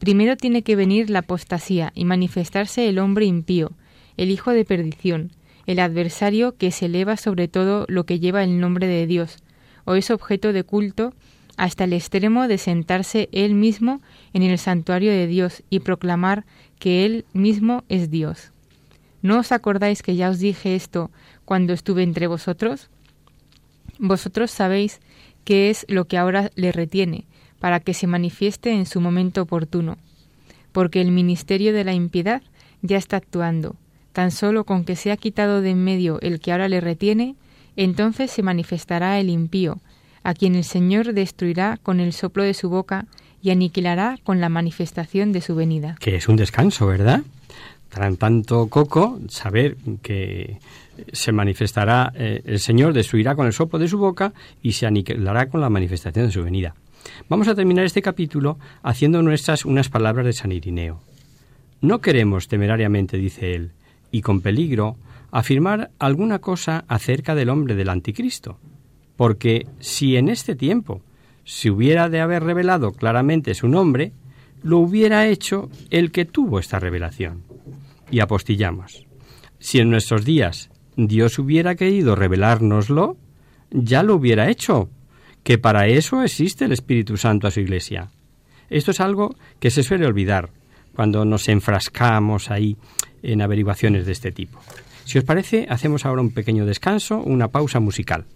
Primero 0.00 0.36
tiene 0.36 0.62
que 0.62 0.74
venir 0.74 1.10
la 1.10 1.20
apostasía 1.20 1.92
y 1.94 2.04
manifestarse 2.04 2.88
el 2.88 2.98
hombre 2.98 3.24
impío, 3.24 3.70
el 4.16 4.32
hijo 4.32 4.50
de 4.50 4.64
perdición, 4.64 5.30
el 5.64 5.78
adversario 5.78 6.56
que 6.56 6.72
se 6.72 6.86
eleva 6.86 7.16
sobre 7.16 7.46
todo 7.46 7.86
lo 7.88 8.02
que 8.02 8.18
lleva 8.18 8.42
el 8.42 8.58
nombre 8.58 8.88
de 8.88 9.06
Dios, 9.06 9.36
o 9.84 9.94
es 9.94 10.10
objeto 10.10 10.52
de 10.52 10.64
culto, 10.64 11.14
hasta 11.56 11.84
el 11.84 11.92
extremo 11.92 12.48
de 12.48 12.58
sentarse 12.58 13.28
él 13.30 13.54
mismo 13.54 14.00
en 14.32 14.42
el 14.42 14.58
santuario 14.58 15.12
de 15.12 15.28
Dios 15.28 15.62
y 15.70 15.78
proclamar 15.78 16.44
que 16.80 17.04
él 17.04 17.24
mismo 17.32 17.84
es 17.88 18.10
Dios. 18.10 18.50
¿No 19.22 19.38
os 19.38 19.52
acordáis 19.52 20.02
que 20.02 20.16
ya 20.16 20.30
os 20.30 20.40
dije 20.40 20.74
esto 20.74 21.12
cuando 21.44 21.74
estuve 21.74 22.02
entre 22.02 22.26
vosotros? 22.26 22.90
Vosotros 24.00 24.50
sabéis 24.50 24.98
qué 25.44 25.70
es 25.70 25.86
lo 25.88 26.06
que 26.06 26.18
ahora 26.18 26.50
le 26.54 26.72
retiene, 26.72 27.24
para 27.58 27.80
que 27.80 27.94
se 27.94 28.06
manifieste 28.06 28.72
en 28.72 28.86
su 28.86 29.00
momento 29.00 29.42
oportuno, 29.42 29.98
porque 30.72 31.00
el 31.00 31.10
ministerio 31.10 31.72
de 31.72 31.84
la 31.84 31.92
impiedad 31.92 32.42
ya 32.82 32.96
está 32.96 33.16
actuando, 33.16 33.76
Tan 34.12 34.32
solo 34.32 34.64
con 34.64 34.84
que 34.84 34.96
sea 34.96 35.16
quitado 35.16 35.60
de 35.60 35.70
en 35.70 35.84
medio 35.84 36.20
el 36.20 36.40
que 36.40 36.52
ahora 36.52 36.68
le 36.68 36.80
retiene, 36.80 37.36
entonces 37.76 38.30
se 38.30 38.42
manifestará 38.42 39.20
el 39.20 39.30
impío, 39.30 39.78
a 40.24 40.34
quien 40.34 40.56
el 40.56 40.64
Señor 40.64 41.12
destruirá 41.12 41.78
con 41.82 42.00
el 42.00 42.12
soplo 42.12 42.42
de 42.42 42.54
su 42.54 42.68
boca 42.68 43.06
y 43.40 43.50
aniquilará 43.50 44.18
con 44.24 44.40
la 44.40 44.48
manifestación 44.48 45.32
de 45.32 45.40
su 45.40 45.54
venida. 45.54 45.96
Que 46.00 46.16
es 46.16 46.28
un 46.28 46.36
descanso, 46.36 46.86
¿verdad? 46.86 47.22
Tan 47.90 48.16
tanto 48.16 48.68
coco 48.68 49.18
saber 49.28 49.76
que 50.00 50.58
se 51.12 51.32
manifestará 51.32 52.12
eh, 52.14 52.40
el 52.44 52.60
Señor 52.60 52.92
destruirá 52.92 53.34
con 53.34 53.46
el 53.46 53.52
soplo 53.52 53.78
de 53.78 53.88
su 53.88 53.98
boca 53.98 54.32
y 54.62 54.72
se 54.72 54.86
aniquilará 54.86 55.48
con 55.48 55.60
la 55.60 55.70
manifestación 55.70 56.26
de 56.26 56.32
su 56.32 56.44
venida. 56.44 56.74
Vamos 57.28 57.48
a 57.48 57.54
terminar 57.54 57.84
este 57.84 58.02
capítulo 58.02 58.58
haciendo 58.82 59.22
nuestras 59.22 59.64
unas 59.64 59.88
palabras 59.88 60.26
de 60.26 60.32
San 60.32 60.52
Irineo. 60.52 61.00
No 61.80 62.00
queremos 62.00 62.46
temerariamente, 62.46 63.16
dice 63.16 63.54
él, 63.54 63.72
y 64.12 64.20
con 64.20 64.40
peligro 64.40 64.96
afirmar 65.30 65.90
alguna 65.98 66.40
cosa 66.40 66.84
acerca 66.88 67.34
del 67.34 67.48
hombre 67.48 67.74
del 67.74 67.88
anticristo, 67.88 68.58
porque 69.16 69.66
si 69.80 70.16
en 70.16 70.28
este 70.28 70.54
tiempo 70.54 71.02
se 71.44 71.70
hubiera 71.70 72.08
de 72.08 72.20
haber 72.20 72.44
revelado 72.44 72.92
claramente 72.92 73.54
su 73.54 73.68
nombre, 73.68 74.12
lo 74.62 74.78
hubiera 74.78 75.26
hecho 75.26 75.70
el 75.90 76.12
que 76.12 76.24
tuvo 76.24 76.58
esta 76.58 76.78
revelación. 76.78 77.49
Y 78.10 78.20
apostillamos. 78.20 79.06
Si 79.58 79.78
en 79.78 79.90
nuestros 79.90 80.24
días 80.24 80.70
Dios 80.96 81.38
hubiera 81.38 81.74
querido 81.74 82.14
revelárnoslo, 82.14 83.16
ya 83.70 84.02
lo 84.02 84.14
hubiera 84.16 84.50
hecho, 84.50 84.90
que 85.42 85.58
para 85.58 85.86
eso 85.86 86.22
existe 86.22 86.64
el 86.64 86.72
Espíritu 86.72 87.16
Santo 87.16 87.46
a 87.46 87.50
su 87.50 87.60
iglesia. 87.60 88.10
Esto 88.68 88.90
es 88.90 89.00
algo 89.00 89.34
que 89.58 89.70
se 89.70 89.82
suele 89.82 90.06
olvidar 90.06 90.50
cuando 90.94 91.24
nos 91.24 91.48
enfrascamos 91.48 92.50
ahí 92.50 92.76
en 93.22 93.42
averiguaciones 93.42 94.06
de 94.06 94.12
este 94.12 94.32
tipo. 94.32 94.60
Si 95.04 95.18
os 95.18 95.24
parece, 95.24 95.66
hacemos 95.68 96.04
ahora 96.04 96.22
un 96.22 96.32
pequeño 96.32 96.66
descanso, 96.66 97.18
una 97.18 97.48
pausa 97.48 97.80
musical. 97.80 98.26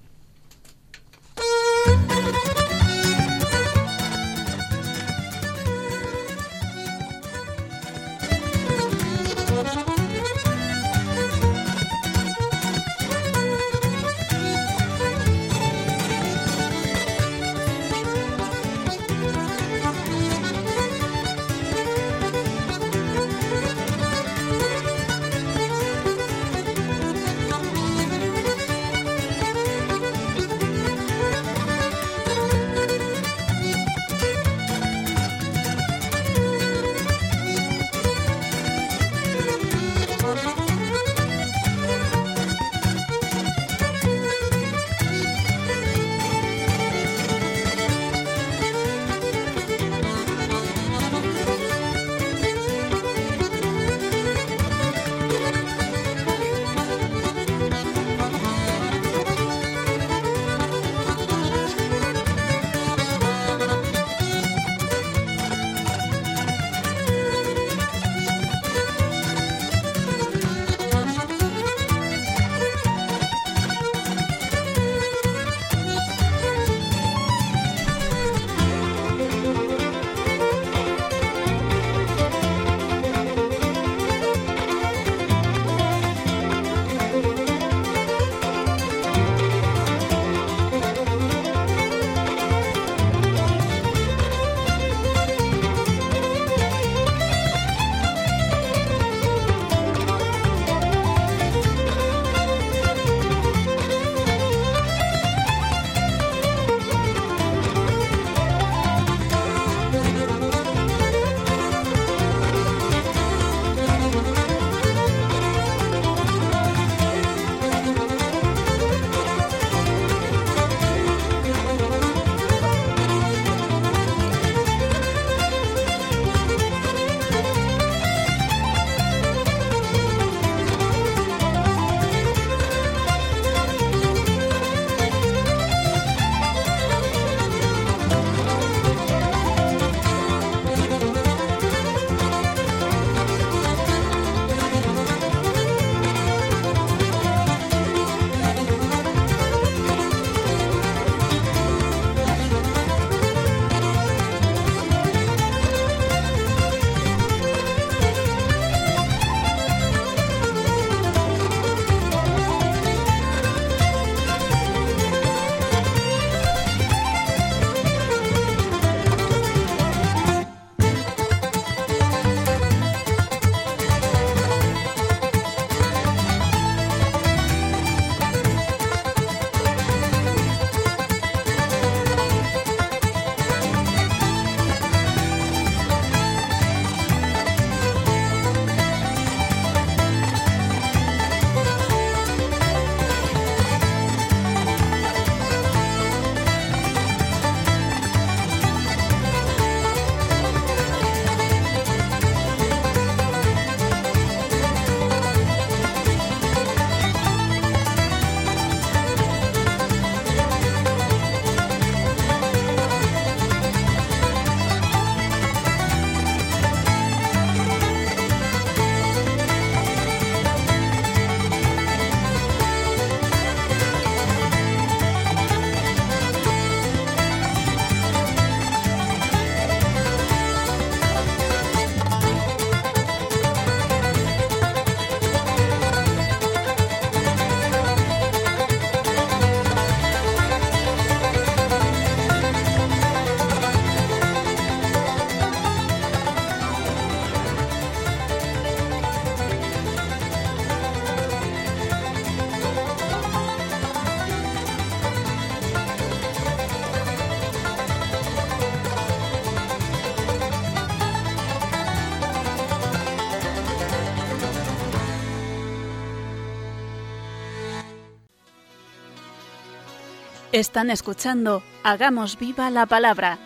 Están 270.55 270.89
escuchando 270.91 271.65
Hagamos 271.83 272.39
viva 272.39 272.71
la 272.71 272.87
palabra 272.87 273.41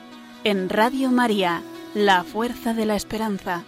en 0.44 0.68
Radio 0.68 1.10
María, 1.10 1.62
la 1.94 2.22
fuerza 2.22 2.74
de 2.74 2.84
la 2.84 2.96
esperanza. 2.96 3.64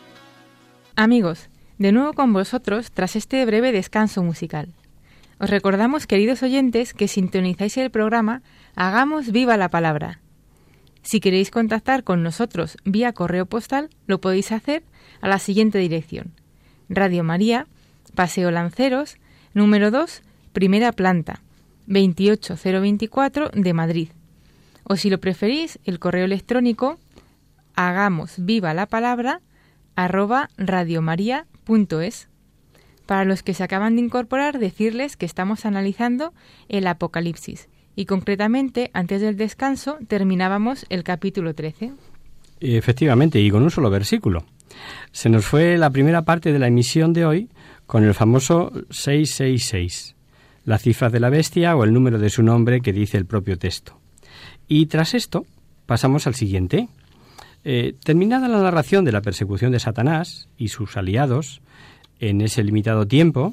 Amigos, 0.95 1.49
de 1.79 1.91
nuevo 1.91 2.13
con 2.13 2.35
vosotros 2.35 2.91
tras 2.93 3.17
este 3.17 3.43
breve 3.47 3.73
descanso 3.73 4.23
musical. 4.23 4.75
Os 5.39 5.49
recordamos, 5.49 6.07
queridos 6.07 6.43
oyentes, 6.43 6.93
que 6.93 7.09
sintonizáis 7.09 7.79
el 7.79 7.91
programa 7.91 8.43
Hagamos 8.77 9.33
viva 9.33 9.57
la 9.57 9.71
palabra. 9.71 10.21
Si 11.01 11.19
queréis 11.21 11.51
contactar 11.51 12.05
con 12.05 12.23
nosotros 12.23 12.77
vía 12.85 13.15
correo 13.15 13.47
postal, 13.47 13.89
lo 14.07 14.21
podéis 14.21 14.53
hacer 14.53 14.83
a 15.23 15.29
la 15.29 15.39
siguiente 15.39 15.79
dirección. 15.79 16.35
Radio 16.91 17.25
María, 17.25 17.67
Paseo 18.15 18.51
Lanceros, 18.51 19.17
número 19.55 19.91
2, 19.91 20.25
primera 20.53 20.93
planta, 20.93 21.41
28024 21.87 23.51
de 23.51 23.73
Madrid. 23.73 24.09
O 24.85 24.97
si 24.97 25.11
lo 25.11 25.21
preferís, 25.21 25.79
el 25.85 25.99
correo 25.99 26.25
electrónico 26.25 26.99
hagamos 27.75 28.35
viva 28.39 28.75
la 28.75 28.87
palabra 28.87 29.41
arroba 29.97 30.51
radiomaria.es. 30.57 32.29
Para 33.07 33.25
los 33.25 33.43
que 33.43 33.55
se 33.55 33.65
acaban 33.65 33.97
de 33.97 34.03
incorporar, 34.03 34.59
decirles 34.59 35.17
que 35.17 35.27
estamos 35.27 35.67
analizando 35.67 36.33
el 36.69 36.87
Apocalipsis 36.87 37.69
y 37.97 38.07
concretamente 38.07 38.91
antes 38.95 39.21
del 39.21 39.37
descanso 39.37 39.99
terminábamos 40.09 40.87
el 40.89 41.03
capítulo 41.03 41.55
13. 41.55 41.93
Efectivamente, 42.61 43.41
y 43.41 43.51
con 43.51 43.63
un 43.63 43.71
solo 43.71 43.91
versículo. 43.91 44.45
Se 45.13 45.29
nos 45.29 45.45
fue 45.45 45.77
la 45.77 45.91
primera 45.91 46.23
parte 46.23 46.53
de 46.53 46.59
la 46.59 46.69
emisión 46.69 47.13
de 47.13 47.27
hoy 47.27 47.51
con 47.87 48.05
el 48.05 48.15
famoso 48.15 48.73
666 48.91 50.15
la 50.71 50.79
cifra 50.79 51.11
de 51.11 51.19
la 51.19 51.31
bestia 51.31 51.75
o 51.75 51.83
el 51.83 51.93
número 51.93 52.21
de 52.21 52.31
su 52.31 52.45
nombre 52.45 52.81
que 52.81 52.93
dice 52.93 53.19
el 53.19 53.27
propio 53.27 53.59
texto. 53.59 53.99
Y 54.69 54.87
tras 54.87 55.15
esto 55.15 55.45
pasamos 55.85 56.29
al 56.29 56.37
siguiente. 56.37 56.87
Eh, 57.65 57.97
terminada 58.05 58.47
la 58.47 58.63
narración 58.63 59.05
de 59.05 59.11
la 59.11 59.21
persecución 59.21 59.73
de 59.73 59.81
Satanás 59.81 60.49
y 60.57 60.69
sus 60.69 60.97
aliados 60.97 61.61
en 62.21 62.41
ese 62.41 62.63
limitado 62.63 63.09
tiempo, 63.09 63.53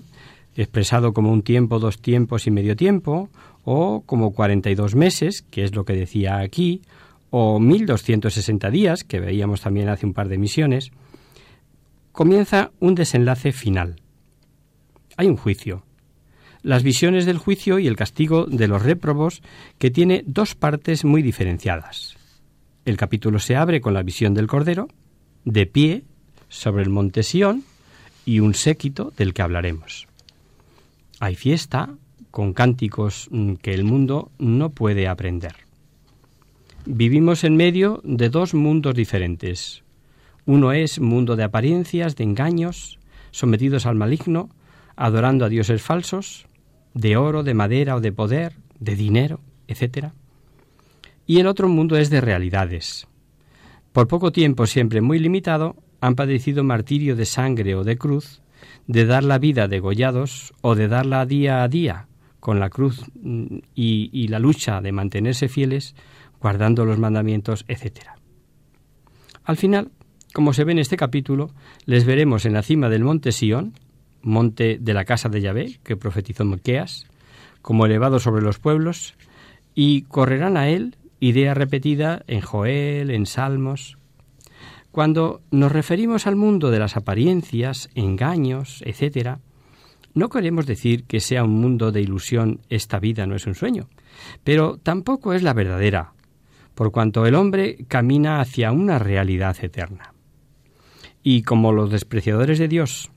expresado 0.55 1.13
como 1.13 1.31
un 1.31 1.41
tiempo, 1.41 1.79
dos 1.79 1.99
tiempos 1.99 2.45
y 2.45 2.51
medio 2.51 2.75
tiempo, 2.75 3.29
o 3.63 4.03
como 4.05 4.31
42 4.31 4.93
meses, 4.93 5.41
que 5.41 5.63
es 5.63 5.73
lo 5.73 5.85
que 5.85 5.93
decía 5.93 6.37
aquí, 6.37 6.83
o 7.31 7.59
1260 7.59 8.69
días, 8.69 9.03
que 9.03 9.19
veíamos 9.19 9.61
también 9.61 9.89
hace 9.89 10.05
un 10.05 10.13
par 10.13 10.27
de 10.29 10.37
misiones, 10.37 10.91
comienza 12.11 12.69
un 12.79 12.93
desenlace 12.93 13.53
final. 13.53 13.95
Hay 15.17 15.27
un 15.27 15.35
juicio, 15.35 15.86
las 16.67 16.83
visiones 16.83 17.25
del 17.25 17.37
juicio 17.37 17.79
y 17.79 17.87
el 17.87 17.95
castigo 17.95 18.45
de 18.45 18.67
los 18.67 18.81
réprobos, 18.83 19.41
que 19.77 19.89
tiene 19.89 20.25
dos 20.27 20.53
partes 20.53 21.05
muy 21.05 21.21
diferenciadas. 21.21 22.17
El 22.83 22.97
capítulo 22.97 23.39
se 23.39 23.55
abre 23.55 23.79
con 23.79 23.93
la 23.93 24.03
visión 24.03 24.33
del 24.33 24.47
Cordero, 24.47 24.89
de 25.45 25.65
pie, 25.65 26.03
sobre 26.49 26.83
el 26.83 26.89
monte 26.89 27.23
Sión, 27.23 27.63
y 28.25 28.41
un 28.41 28.53
séquito 28.53 29.13
del 29.15 29.33
que 29.33 29.43
hablaremos. 29.43 30.09
Hay 31.21 31.35
fiesta, 31.35 31.95
con 32.31 32.51
cánticos 32.51 33.29
mm, 33.31 33.53
que 33.53 33.73
el 33.73 33.85
mundo 33.85 34.29
no 34.37 34.71
puede 34.71 35.07
aprender. 35.07 35.55
Vivimos 36.85 37.45
en 37.45 37.55
medio 37.55 38.01
de 38.03 38.27
dos 38.29 38.53
mundos 38.53 38.93
diferentes. 38.93 39.83
Uno 40.45 40.73
es 40.73 40.99
mundo 40.99 41.37
de 41.37 41.45
apariencias, 41.45 42.17
de 42.17 42.25
engaños, 42.25 42.99
sometidos 43.31 43.85
al 43.85 43.95
maligno, 43.95 44.49
adorando 44.97 45.45
a 45.45 45.49
dioses 45.49 45.81
falsos, 45.81 46.46
de 46.97 47.15
oro, 47.15 47.43
de 47.43 47.53
madera 47.53 47.95
o 47.95 48.01
de 48.01 48.11
poder, 48.11 48.53
de 48.79 48.95
dinero, 48.95 49.39
etc. 49.67 50.09
Y 51.25 51.39
el 51.39 51.47
otro 51.47 51.67
mundo 51.69 51.97
es 51.97 52.09
de 52.09 52.21
realidades. 52.21 53.07
Por 53.93 54.07
poco 54.07 54.31
tiempo, 54.31 54.65
siempre 54.65 55.01
muy 55.01 55.19
limitado, 55.19 55.75
han 56.01 56.15
padecido 56.15 56.63
martirio 56.63 57.15
de 57.15 57.25
sangre 57.25 57.75
o 57.75 57.83
de 57.83 57.97
cruz, 57.97 58.41
de 58.87 59.05
dar 59.05 59.23
la 59.23 59.37
vida 59.37 59.67
degollados 59.67 60.53
o 60.61 60.75
de 60.75 60.87
darla 60.87 61.25
día 61.25 61.63
a 61.63 61.67
día 61.67 62.07
con 62.39 62.59
la 62.59 62.69
cruz 62.69 63.03
mm, 63.21 63.57
y, 63.75 64.09
y 64.11 64.27
la 64.29 64.39
lucha 64.39 64.81
de 64.81 64.91
mantenerse 64.91 65.49
fieles, 65.49 65.95
guardando 66.39 66.85
los 66.85 66.97
mandamientos, 66.97 67.65
etc. 67.67 68.09
Al 69.43 69.57
final, 69.57 69.91
como 70.33 70.53
se 70.53 70.63
ve 70.63 70.71
en 70.71 70.79
este 70.79 70.97
capítulo, 70.97 71.51
les 71.85 72.05
veremos 72.05 72.45
en 72.45 72.53
la 72.53 72.63
cima 72.63 72.89
del 72.89 73.03
monte 73.03 73.31
Sión, 73.31 73.73
monte 74.27 74.77
de 74.79 74.93
la 74.93 75.05
casa 75.05 75.29
de 75.29 75.41
Yahvé, 75.41 75.79
que 75.83 75.97
profetizó 75.97 76.45
Mequeas, 76.45 77.07
como 77.61 77.85
elevado 77.85 78.19
sobre 78.19 78.43
los 78.43 78.59
pueblos, 78.59 79.15
y 79.73 80.03
correrán 80.03 80.57
a 80.57 80.69
él, 80.69 80.95
idea 81.19 81.53
repetida 81.53 82.23
en 82.27 82.41
Joel, 82.41 83.09
en 83.09 83.25
Salmos. 83.25 83.97
Cuando 84.91 85.41
nos 85.51 85.71
referimos 85.71 86.27
al 86.27 86.35
mundo 86.35 86.71
de 86.71 86.79
las 86.79 86.97
apariencias, 86.97 87.89
engaños, 87.95 88.83
etc., 88.85 89.37
no 90.13 90.29
queremos 90.29 90.65
decir 90.65 91.03
que 91.03 91.19
sea 91.19 91.43
un 91.43 91.59
mundo 91.61 91.91
de 91.91 92.01
ilusión, 92.01 92.61
esta 92.69 92.99
vida 92.99 93.27
no 93.27 93.35
es 93.35 93.45
un 93.45 93.53
sueño, 93.53 93.87
pero 94.43 94.77
tampoco 94.77 95.33
es 95.33 95.43
la 95.43 95.53
verdadera, 95.53 96.13
por 96.73 96.91
cuanto 96.91 97.25
el 97.25 97.35
hombre 97.35 97.85
camina 97.87 98.39
hacia 98.39 98.71
una 98.71 98.97
realidad 98.97 99.57
eterna. 99.61 100.13
Y 101.21 101.43
como 101.43 101.71
los 101.71 101.91
despreciadores 101.91 102.57
de 102.57 102.67
Dios 102.67 103.11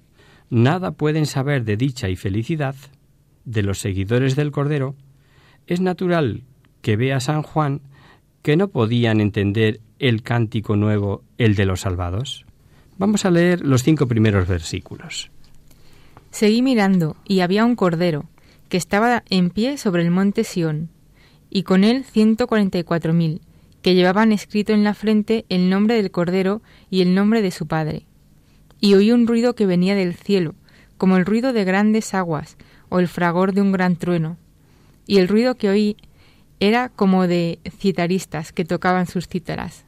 nada 0.50 0.90
pueden 0.90 1.26
saber 1.26 1.64
de 1.64 1.76
dicha 1.76 2.08
y 2.08 2.16
felicidad 2.16 2.74
de 3.44 3.62
los 3.62 3.78
seguidores 3.78 4.36
del 4.36 4.50
Cordero, 4.50 4.96
es 5.66 5.80
natural 5.80 6.42
que 6.82 6.96
vea 6.96 7.20
San 7.20 7.42
Juan 7.42 7.80
que 8.42 8.56
no 8.56 8.68
podían 8.68 9.20
entender 9.20 9.80
el 9.98 10.22
cántico 10.22 10.76
nuevo, 10.76 11.22
el 11.38 11.54
de 11.54 11.66
los 11.66 11.82
salvados. 11.82 12.44
Vamos 12.98 13.24
a 13.24 13.30
leer 13.30 13.60
los 13.60 13.82
cinco 13.82 14.06
primeros 14.06 14.48
versículos. 14.48 15.30
Seguí 16.30 16.62
mirando, 16.62 17.16
y 17.24 17.40
había 17.40 17.64
un 17.64 17.76
cordero, 17.76 18.24
que 18.68 18.76
estaba 18.76 19.24
en 19.30 19.50
pie 19.50 19.76
sobre 19.76 20.02
el 20.02 20.10
monte 20.10 20.44
Sión, 20.44 20.90
y 21.50 21.64
con 21.64 21.84
él 21.84 22.04
ciento 22.04 22.46
cuarenta 22.46 22.78
y 22.78 22.84
cuatro 22.84 23.12
mil, 23.12 23.40
que 23.82 23.94
llevaban 23.94 24.32
escrito 24.32 24.72
en 24.72 24.84
la 24.84 24.94
frente 24.94 25.44
el 25.48 25.70
nombre 25.70 25.96
del 25.96 26.10
cordero 26.10 26.62
y 26.90 27.02
el 27.02 27.14
nombre 27.14 27.42
de 27.42 27.50
su 27.50 27.66
padre 27.66 28.06
y 28.80 28.94
oí 28.94 29.12
un 29.12 29.26
ruido 29.26 29.54
que 29.54 29.66
venía 29.66 29.94
del 29.94 30.14
cielo, 30.14 30.54
como 30.96 31.16
el 31.16 31.26
ruido 31.26 31.52
de 31.52 31.64
grandes 31.64 32.14
aguas 32.14 32.56
o 32.88 32.98
el 32.98 33.08
fragor 33.08 33.52
de 33.52 33.60
un 33.60 33.72
gran 33.72 33.96
trueno. 33.96 34.36
Y 35.06 35.18
el 35.18 35.28
ruido 35.28 35.54
que 35.56 35.68
oí 35.68 35.96
era 36.60 36.88
como 36.90 37.26
de 37.26 37.58
citaristas 37.70 38.52
que 38.52 38.64
tocaban 38.64 39.06
sus 39.06 39.28
cítaras. 39.28 39.84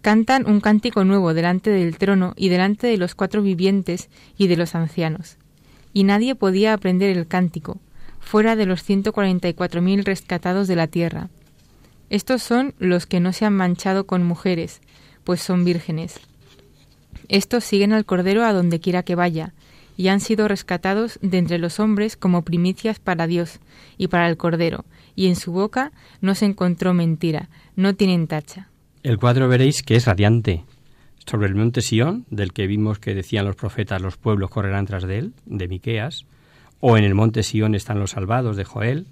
Cantan 0.00 0.48
un 0.48 0.60
cántico 0.60 1.04
nuevo 1.04 1.34
delante 1.34 1.70
del 1.70 1.98
trono 1.98 2.34
y 2.36 2.48
delante 2.48 2.86
de 2.86 2.96
los 2.96 3.14
cuatro 3.14 3.42
vivientes 3.42 4.10
y 4.36 4.46
de 4.46 4.56
los 4.56 4.74
ancianos. 4.74 5.36
Y 5.92 6.04
nadie 6.04 6.36
podía 6.36 6.72
aprender 6.72 7.16
el 7.16 7.26
cántico, 7.26 7.80
fuera 8.20 8.54
de 8.54 8.66
los 8.66 8.84
ciento 8.84 9.12
cuarenta 9.12 9.48
y 9.48 9.54
cuatro 9.54 9.82
mil 9.82 10.04
rescatados 10.04 10.68
de 10.68 10.76
la 10.76 10.86
tierra. 10.86 11.30
Estos 12.10 12.42
son 12.42 12.74
los 12.78 13.06
que 13.06 13.20
no 13.20 13.32
se 13.32 13.44
han 13.44 13.54
manchado 13.54 14.06
con 14.06 14.22
mujeres, 14.22 14.80
pues 15.24 15.42
son 15.42 15.64
vírgenes. 15.64 16.20
Estos 17.28 17.64
siguen 17.64 17.92
al 17.92 18.04
Cordero 18.04 18.44
a 18.44 18.52
donde 18.52 18.80
quiera 18.80 19.02
que 19.02 19.14
vaya, 19.14 19.52
y 19.96 20.08
han 20.08 20.20
sido 20.20 20.48
rescatados 20.48 21.18
de 21.22 21.38
entre 21.38 21.58
los 21.58 21.80
hombres 21.80 22.16
como 22.16 22.42
primicias 22.42 23.00
para 23.00 23.26
Dios 23.26 23.58
y 23.98 24.08
para 24.08 24.28
el 24.28 24.36
Cordero, 24.36 24.84
y 25.16 25.26
en 25.26 25.36
su 25.36 25.52
boca 25.52 25.92
no 26.20 26.34
se 26.34 26.46
encontró 26.46 26.94
mentira, 26.94 27.48
no 27.76 27.94
tienen 27.94 28.28
tacha. 28.28 28.68
El 29.02 29.18
cuadro 29.18 29.48
veréis 29.48 29.82
que 29.82 29.96
es 29.96 30.06
radiante. 30.06 30.64
Sobre 31.26 31.48
el 31.48 31.54
monte 31.54 31.82
Sión, 31.82 32.24
del 32.30 32.52
que 32.52 32.66
vimos 32.66 33.00
que 33.00 33.14
decían 33.14 33.44
los 33.44 33.56
profetas 33.56 34.00
los 34.00 34.16
pueblos 34.16 34.50
correrán 34.50 34.86
tras 34.86 35.02
de 35.02 35.18
él, 35.18 35.32
de 35.44 35.68
Miqueas, 35.68 36.24
o 36.80 36.96
en 36.96 37.04
el 37.04 37.14
monte 37.14 37.42
Sión 37.42 37.74
están 37.74 37.98
los 37.98 38.12
salvados 38.12 38.56
de 38.56 38.64
Joel, 38.64 39.06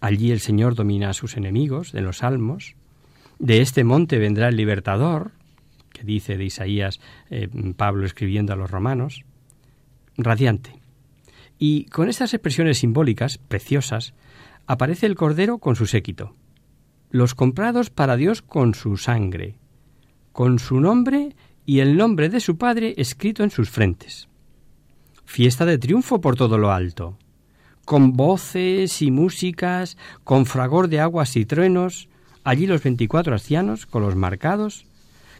allí 0.00 0.30
el 0.30 0.40
Señor 0.40 0.74
domina 0.74 1.10
a 1.10 1.14
sus 1.14 1.36
enemigos, 1.36 1.92
de 1.92 2.00
los 2.00 2.18
salmos, 2.18 2.76
de 3.38 3.60
este 3.60 3.84
monte 3.84 4.18
vendrá 4.18 4.48
el 4.48 4.56
libertador, 4.56 5.32
que 5.94 6.04
dice 6.04 6.36
de 6.36 6.44
Isaías 6.44 7.00
eh, 7.30 7.48
Pablo 7.76 8.04
escribiendo 8.04 8.52
a 8.52 8.56
los 8.56 8.70
romanos, 8.70 9.24
radiante. 10.18 10.78
Y 11.58 11.86
con 11.86 12.10
estas 12.10 12.34
expresiones 12.34 12.78
simbólicas, 12.78 13.38
preciosas, 13.38 14.12
aparece 14.66 15.06
el 15.06 15.14
Cordero 15.14 15.58
con 15.58 15.76
su 15.76 15.86
séquito, 15.86 16.34
los 17.10 17.34
comprados 17.34 17.88
para 17.88 18.16
Dios 18.16 18.42
con 18.42 18.74
su 18.74 18.96
sangre, 18.96 19.54
con 20.32 20.58
su 20.58 20.80
nombre 20.80 21.36
y 21.64 21.78
el 21.78 21.96
nombre 21.96 22.28
de 22.28 22.40
su 22.40 22.58
Padre 22.58 22.94
escrito 22.98 23.44
en 23.44 23.50
sus 23.50 23.70
frentes. 23.70 24.28
Fiesta 25.24 25.64
de 25.64 25.78
triunfo 25.78 26.20
por 26.20 26.36
todo 26.36 26.58
lo 26.58 26.72
alto, 26.72 27.16
con 27.84 28.14
voces 28.14 29.00
y 29.00 29.10
músicas, 29.10 29.96
con 30.24 30.44
fragor 30.44 30.88
de 30.88 31.00
aguas 31.00 31.36
y 31.36 31.46
truenos, 31.46 32.08
allí 32.42 32.66
los 32.66 32.82
veinticuatro 32.82 33.32
ancianos 33.32 33.86
con 33.86 34.02
los 34.02 34.16
marcados, 34.16 34.86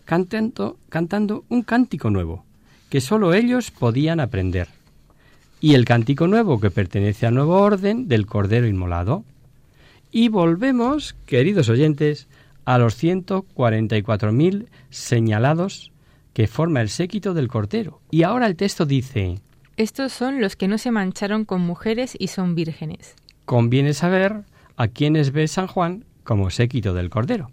cantando, 0.04 0.76
cantando 0.88 1.44
un 1.48 1.62
cántico 1.62 2.10
nuevo, 2.10 2.44
que 2.90 3.00
sólo 3.00 3.34
ellos 3.34 3.70
podían 3.70 4.20
aprender, 4.20 4.68
y 5.60 5.74
el 5.74 5.84
cántico 5.84 6.26
nuevo 6.26 6.60
que 6.60 6.70
pertenece 6.70 7.26
al 7.26 7.34
nuevo 7.34 7.60
orden 7.60 8.06
del 8.06 8.26
Cordero 8.26 8.66
Inmolado. 8.66 9.24
Y 10.10 10.28
volvemos, 10.28 11.14
queridos 11.26 11.68
oyentes, 11.68 12.28
a 12.64 12.78
los 12.78 13.02
144.000 13.02 14.66
señalados 14.90 15.90
que 16.34 16.48
forma 16.48 16.80
el 16.82 16.88
séquito 16.88 17.32
del 17.32 17.48
Cordero. 17.48 18.00
Y 18.10 18.24
ahora 18.24 18.46
el 18.46 18.56
texto 18.56 18.84
dice, 18.84 19.40
Estos 19.76 20.12
son 20.12 20.40
los 20.40 20.56
que 20.56 20.68
no 20.68 20.78
se 20.78 20.90
mancharon 20.90 21.44
con 21.44 21.62
mujeres 21.62 22.16
y 22.18 22.28
son 22.28 22.54
vírgenes. 22.54 23.14
Conviene 23.44 23.94
saber 23.94 24.42
a 24.76 24.88
quienes 24.88 25.32
ve 25.32 25.48
San 25.48 25.66
Juan 25.66 26.04
como 26.24 26.50
séquito 26.50 26.92
del 26.92 27.10
Cordero. 27.10 27.50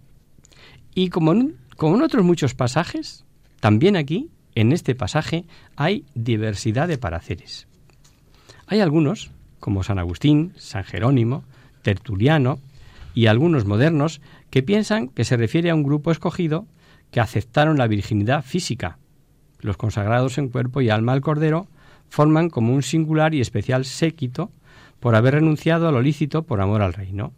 Y 0.93 1.09
como 1.09 1.33
como 1.81 1.95
en 1.95 2.03
otros 2.03 2.23
muchos 2.23 2.53
pasajes, 2.53 3.25
también 3.59 3.95
aquí, 3.95 4.29
en 4.53 4.71
este 4.71 4.93
pasaje, 4.93 5.45
hay 5.75 6.05
diversidad 6.13 6.87
de 6.87 6.99
paraceres. 6.99 7.65
Hay 8.67 8.81
algunos, 8.81 9.31
como 9.59 9.81
San 9.81 9.97
Agustín, 9.97 10.53
San 10.57 10.83
Jerónimo, 10.83 11.43
Tertuliano 11.81 12.59
y 13.15 13.25
algunos 13.25 13.65
modernos, 13.65 14.21
que 14.51 14.61
piensan 14.61 15.07
que 15.07 15.23
se 15.23 15.37
refiere 15.37 15.71
a 15.71 15.73
un 15.73 15.81
grupo 15.81 16.11
escogido 16.11 16.67
que 17.09 17.19
aceptaron 17.19 17.79
la 17.79 17.87
virginidad 17.87 18.43
física. 18.43 18.99
Los 19.59 19.75
consagrados 19.75 20.37
en 20.37 20.49
cuerpo 20.49 20.81
y 20.81 20.91
alma 20.91 21.13
al 21.13 21.21
Cordero 21.21 21.65
forman 22.09 22.51
como 22.51 22.75
un 22.75 22.83
singular 22.83 23.33
y 23.33 23.41
especial 23.41 23.85
séquito 23.85 24.51
por 24.99 25.15
haber 25.15 25.33
renunciado 25.33 25.87
a 25.87 25.91
lo 25.91 26.03
lícito 26.03 26.43
por 26.43 26.61
amor 26.61 26.83
al 26.83 26.93
reino. 26.93 27.33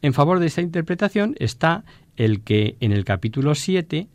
En 0.00 0.12
favor 0.12 0.38
de 0.38 0.46
esta 0.46 0.62
interpretación 0.62 1.34
está 1.40 1.82
el 2.16 2.42
que 2.42 2.76
en 2.80 2.92
el 2.92 3.04
capítulo 3.04 3.54
7 3.54 4.08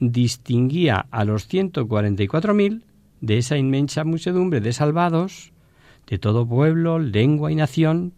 distinguía 0.00 1.06
a 1.10 1.24
los 1.24 1.48
144.000 1.48 2.82
de 3.20 3.38
esa 3.38 3.56
inmensa 3.56 4.04
muchedumbre 4.04 4.60
de 4.60 4.72
salvados 4.72 5.52
de 6.06 6.18
todo 6.18 6.46
pueblo, 6.46 6.98
lengua 6.98 7.50
y 7.50 7.54
nación, 7.54 8.12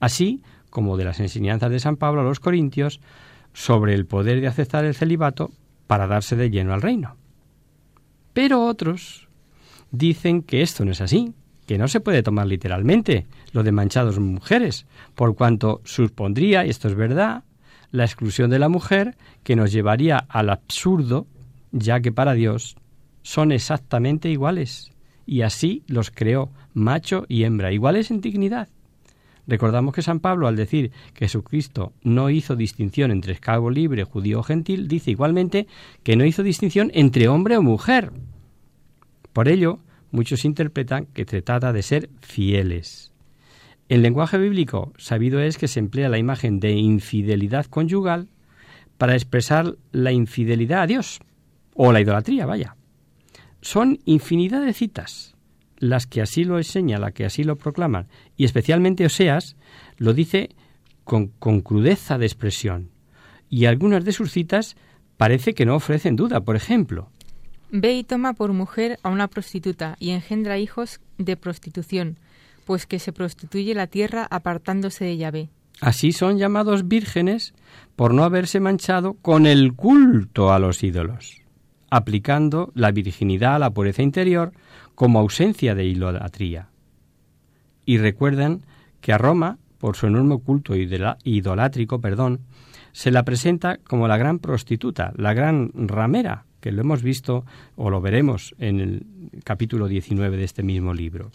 así 0.00 0.42
como 0.70 0.96
de 0.96 1.04
las 1.04 1.20
enseñanzas 1.20 1.70
de 1.70 1.80
San 1.80 1.96
Pablo 1.96 2.20
a 2.20 2.24
los 2.24 2.40
Corintios 2.40 3.00
sobre 3.52 3.94
el 3.94 4.06
poder 4.06 4.40
de 4.40 4.48
aceptar 4.48 4.84
el 4.84 4.94
celibato 4.94 5.50
para 5.86 6.06
darse 6.06 6.36
de 6.36 6.50
lleno 6.50 6.72
al 6.72 6.82
reino. 6.82 7.16
Pero 8.32 8.66
otros 8.66 9.28
dicen 9.90 10.42
que 10.42 10.62
esto 10.62 10.84
no 10.84 10.92
es 10.92 11.00
así, 11.00 11.34
que 11.66 11.78
no 11.78 11.88
se 11.88 12.00
puede 12.00 12.22
tomar 12.22 12.46
literalmente 12.46 13.26
lo 13.52 13.62
de 13.62 13.72
manchados 13.72 14.18
mujeres, 14.18 14.86
por 15.14 15.34
cuanto 15.34 15.80
supondría, 15.84 16.64
y 16.64 16.70
esto 16.70 16.88
es 16.88 16.94
verdad, 16.94 17.44
la 17.92 18.04
exclusión 18.04 18.50
de 18.50 18.58
la 18.58 18.68
mujer 18.68 19.16
que 19.44 19.54
nos 19.54 19.70
llevaría 19.70 20.16
al 20.16 20.50
absurdo, 20.50 21.26
ya 21.70 22.00
que 22.00 22.10
para 22.10 22.32
Dios 22.32 22.76
son 23.22 23.52
exactamente 23.52 24.28
iguales, 24.28 24.90
y 25.26 25.42
así 25.42 25.84
los 25.86 26.10
creó 26.10 26.50
macho 26.74 27.24
y 27.28 27.44
hembra, 27.44 27.70
iguales 27.70 28.10
en 28.10 28.20
dignidad. 28.20 28.68
Recordamos 29.46 29.94
que 29.94 30.02
San 30.02 30.20
Pablo, 30.20 30.46
al 30.48 30.56
decir 30.56 30.92
que 31.14 31.26
Jesucristo 31.26 31.92
no 32.02 32.30
hizo 32.30 32.56
distinción 32.56 33.10
entre 33.10 33.34
esclavo 33.34 33.70
libre, 33.70 34.04
judío 34.04 34.40
o 34.40 34.42
gentil, 34.42 34.88
dice 34.88 35.10
igualmente 35.10 35.66
que 36.02 36.16
no 36.16 36.24
hizo 36.24 36.42
distinción 36.42 36.90
entre 36.94 37.28
hombre 37.28 37.56
o 37.56 37.62
mujer. 37.62 38.12
Por 39.32 39.48
ello, 39.48 39.80
muchos 40.10 40.44
interpretan 40.44 41.06
que 41.06 41.24
se 41.24 41.42
trata 41.42 41.72
de 41.72 41.82
ser 41.82 42.10
fieles. 42.20 43.11
En 43.92 44.00
lenguaje 44.00 44.38
bíblico, 44.38 44.94
sabido 44.96 45.40
es 45.40 45.58
que 45.58 45.68
se 45.68 45.78
emplea 45.78 46.08
la 46.08 46.16
imagen 46.16 46.60
de 46.60 46.70
infidelidad 46.72 47.66
conyugal 47.66 48.30
para 48.96 49.12
expresar 49.12 49.76
la 49.90 50.12
infidelidad 50.12 50.80
a 50.80 50.86
Dios, 50.86 51.20
o 51.74 51.92
la 51.92 52.00
idolatría, 52.00 52.46
vaya. 52.46 52.74
Son 53.60 53.98
infinidad 54.06 54.64
de 54.64 54.72
citas 54.72 55.34
las 55.76 56.06
que 56.06 56.22
así 56.22 56.44
lo 56.44 56.56
enseñan, 56.56 57.02
las 57.02 57.12
que 57.12 57.26
así 57.26 57.44
lo 57.44 57.56
proclaman, 57.56 58.08
y 58.34 58.46
especialmente 58.46 59.04
Oseas 59.04 59.56
lo 59.98 60.14
dice 60.14 60.56
con 61.04 61.60
crudeza 61.60 62.16
de 62.16 62.24
expresión. 62.24 62.92
Y 63.50 63.66
algunas 63.66 64.06
de 64.06 64.12
sus 64.12 64.32
citas 64.32 64.74
parece 65.18 65.52
que 65.52 65.66
no 65.66 65.74
ofrecen 65.76 66.16
duda. 66.16 66.40
Por 66.40 66.56
ejemplo, 66.56 67.10
Ve 67.74 67.94
y 67.94 68.04
toma 68.04 68.34
por 68.34 68.52
mujer 68.52 68.98
a 69.02 69.08
una 69.08 69.28
prostituta 69.28 69.96
y 69.98 70.10
engendra 70.10 70.58
hijos 70.58 71.00
de 71.16 71.38
prostitución, 71.38 72.18
pues 72.64 72.86
que 72.86 72.98
se 72.98 73.12
prostituye 73.12 73.74
la 73.74 73.86
tierra 73.86 74.26
apartándose 74.30 75.04
de 75.04 75.16
Yahvé. 75.16 75.48
Así 75.80 76.12
son 76.12 76.38
llamados 76.38 76.86
vírgenes 76.86 77.54
por 77.96 78.14
no 78.14 78.24
haberse 78.24 78.60
manchado 78.60 79.14
con 79.14 79.46
el 79.46 79.74
culto 79.74 80.52
a 80.52 80.58
los 80.58 80.82
ídolos, 80.84 81.42
aplicando 81.90 82.70
la 82.74 82.92
virginidad 82.92 83.56
a 83.56 83.58
la 83.58 83.70
pureza 83.70 84.02
interior 84.02 84.52
como 84.94 85.18
ausencia 85.18 85.74
de 85.74 85.84
idolatría. 85.84 86.68
Y 87.84 87.98
recuerdan 87.98 88.62
que 89.00 89.12
a 89.12 89.18
Roma, 89.18 89.58
por 89.78 89.96
su 89.96 90.06
enorme 90.06 90.38
culto 90.38 90.74
idolátrico, 90.76 92.00
perdón, 92.00 92.40
se 92.92 93.10
la 93.10 93.24
presenta 93.24 93.78
como 93.78 94.06
la 94.06 94.16
gran 94.16 94.38
prostituta, 94.38 95.12
la 95.16 95.34
gran 95.34 95.72
ramera, 95.74 96.44
que 96.60 96.70
lo 96.70 96.82
hemos 96.82 97.02
visto 97.02 97.44
o 97.74 97.90
lo 97.90 98.00
veremos 98.00 98.54
en 98.58 98.80
el 98.80 99.06
capítulo 99.42 99.88
19 99.88 100.36
de 100.36 100.44
este 100.44 100.62
mismo 100.62 100.94
libro. 100.94 101.32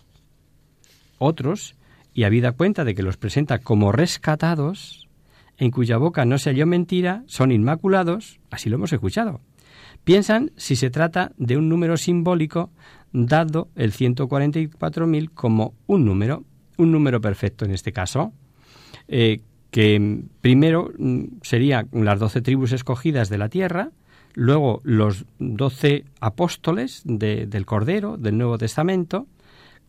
Otros, 1.18 1.76
y 2.14 2.24
habida 2.24 2.52
cuenta 2.52 2.84
de 2.84 2.96
que 2.96 3.04
los 3.04 3.18
presenta 3.18 3.60
como 3.60 3.92
rescatados, 3.92 5.08
en 5.58 5.72
cuya 5.72 5.98
boca 5.98 6.26
no 6.26 6.38
se 6.38 6.50
halló 6.50 6.66
mentira, 6.66 7.24
son 7.28 7.52
inmaculados, 7.52 8.40
así 8.50 8.70
lo 8.70 8.76
hemos 8.76 8.94
escuchado. 8.94 9.42
Piensan 10.04 10.52
si 10.56 10.76
se 10.76 10.90
trata 10.90 11.32
de 11.38 11.58
un 11.58 11.70
número 11.70 11.98
simbólico, 11.98 12.70
dado 13.12 13.70
el 13.76 13.92
144.000 13.92 15.32
como 15.34 15.74
un 15.86 16.06
número, 16.06 16.44
un 16.78 16.92
número 16.92 17.22
perfecto 17.22 17.66
en 17.66 17.72
este 17.72 17.92
caso, 17.92 18.32
eh, 19.08 19.42
que 19.72 20.24
primero 20.42 20.92
mm, 20.98 21.24
serían 21.42 21.90
las 21.92 22.20
doce 22.20 22.42
tribus 22.42 22.72
escogidas 22.72 23.30
de 23.30 23.38
la 23.38 23.50
tierra, 23.50 23.92
luego 24.34 24.82
los 24.84 25.26
doce 25.40 26.06
apóstoles 26.20 27.02
del 27.06 27.66
Cordero, 27.66 28.18
del 28.18 28.38
Nuevo 28.38 28.58
Testamento, 28.58 29.28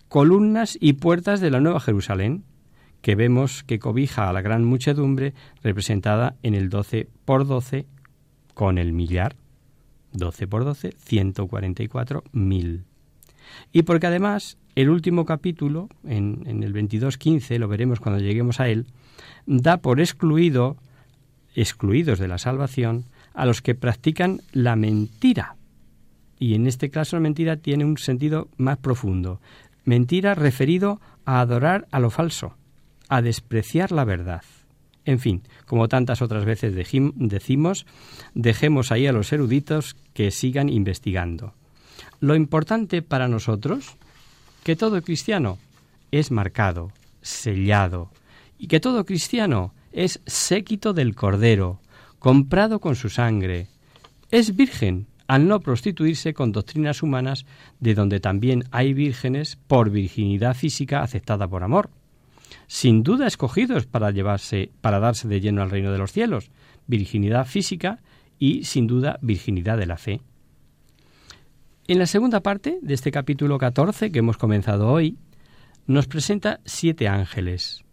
columnas 0.09 0.77
y 0.81 0.95
puertas 0.95 1.41
de 1.41 1.51
la 1.51 1.61
Nueva 1.61 1.81
Jerusalén, 1.81 2.45
que 3.03 3.15
vemos 3.15 3.63
que 3.63 3.79
cobija 3.79 4.29
a 4.29 4.33
la 4.33 4.43
gran 4.43 4.65
muchedumbre 4.65 5.35
representada 5.63 6.37
en 6.43 6.55
el 6.55 6.69
12 6.69 7.09
por 7.25 7.47
12 7.47 7.87
con 8.55 8.79
el 8.79 8.93
millar. 8.93 9.37
12 10.13 10.49
por 10.49 10.65
12, 10.65 10.95
144 10.99 12.25
mil. 12.33 12.85
Y 13.73 13.83
porque 13.83 14.07
además 14.07 14.59
el 14.75 14.91
último 14.91 15.25
capítulo, 15.25 15.89
en, 16.05 16.45
el 16.47 16.73
22.15, 16.73 17.59
lo 17.59 17.69
veremos 17.69 18.01
cuando 18.01 18.21
lleguemos 18.21 18.61
a 18.61 18.69
él, 18.69 18.87
da 19.47 19.79
por 19.79 20.01
excluido, 20.01 20.77
excluidos 21.55 22.19
de 22.19 22.29
la 22.29 22.39
salvación, 22.39 23.05
a 23.35 23.47
los 23.47 23.63
que 23.63 23.75
practican 23.75 24.41
la 24.53 24.77
mentira. 24.77 25.57
Y 26.39 26.55
en 26.55 26.67
este 26.67 26.91
caso 26.91 27.17
la 27.17 27.21
mentira 27.21 27.57
tiene 27.57 27.85
un 27.85 27.99
sentido 27.99 28.49
más 28.57 28.79
profundo. 28.79 29.41
Mentira 29.85 30.35
referido 30.35 31.01
a 31.25 31.41
adorar 31.41 31.87
a 31.91 32.01
lo 32.01 32.11
falso, 32.11 32.57
a 33.09 33.23
despreciar 33.23 33.93
la 33.93 34.05
verdad. 34.05 34.43
En 35.05 35.19
fin, 35.19 35.43
como 35.65 35.89
tantas 35.89 36.21
otras 36.21 36.45
veces 36.45 36.75
decimos, 36.75 37.87
dejemos 38.35 38.93
ahí 38.93 39.07
a 39.07 39.13
los 39.13 39.33
eruditos 39.33 39.97
que 40.13 40.31
sigan 40.31 40.69
investigando. 40.69 41.55
Lo 42.21 42.35
importante 42.35 43.01
para 43.01 43.29
nosotros, 43.29 43.97
que 44.65 44.77
todo 44.77 45.01
cristiano 45.01 45.59
es 46.11 46.31
marcado, 46.31 46.93
sellado, 47.23 48.11
y 48.59 48.67
que 48.67 48.81
todo 48.81 49.07
cristiano 49.07 49.73
es 49.93 50.21
séquito 50.27 50.93
del 50.93 51.15
Cordero, 51.15 51.81
comprado 52.19 52.81
con 52.81 52.97
su 52.97 53.09
sangre, 53.09 53.69
es 54.31 54.57
virgen, 54.57 55.07
al 55.29 55.47
no 55.47 55.61
prostituirse 55.61 56.35
con 56.35 56.53
doctrinas 56.53 57.03
humanas 57.03 57.47
de 57.79 57.95
donde 57.95 58.19
también 58.19 58.65
hay 58.73 58.95
vírgenes 58.95 59.57
por 59.69 59.91
virginidad 59.91 60.57
física 60.57 61.03
aceptada 61.03 61.47
por 61.47 61.63
amor. 61.63 61.91
Sin 62.67 63.03
duda 63.03 63.27
escogidos 63.27 63.87
para 63.87 64.11
llevarse, 64.11 64.71
para 64.81 64.99
darse 64.99 65.29
de 65.29 65.41
lleno 65.41 65.63
al 65.63 65.71
reino 65.71 65.93
de 65.93 65.99
los 65.99 66.13
cielos, 66.13 66.51
virginidad 66.87 67.47
física 67.47 68.01
y 68.39 68.65
sin 68.65 68.87
duda 68.87 69.19
virginidad 69.21 69.77
de 69.77 69.87
la 69.87 69.99
fe. 69.99 70.23
En 71.87 71.99
la 71.99 72.07
segunda 72.07 72.41
parte 72.41 72.79
de 72.83 72.95
este 72.95 73.11
capítulo 73.11 73.59
14 73.59 74.11
que 74.11 74.19
hemos 74.19 74.39
comenzado 74.39 74.89
hoy, 74.89 75.19
nos 75.87 76.07
presenta 76.07 76.61
siete 76.65 77.07
ángeles. 77.07 77.85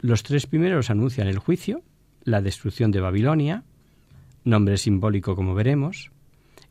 Los 0.00 0.22
tres 0.22 0.46
primeros 0.46 0.90
anuncian 0.90 1.28
el 1.28 1.38
juicio, 1.38 1.82
la 2.24 2.40
destrucción 2.40 2.90
de 2.90 3.00
Babilonia, 3.00 3.64
nombre 4.44 4.78
simbólico 4.78 5.36
como 5.36 5.54
veremos, 5.54 6.10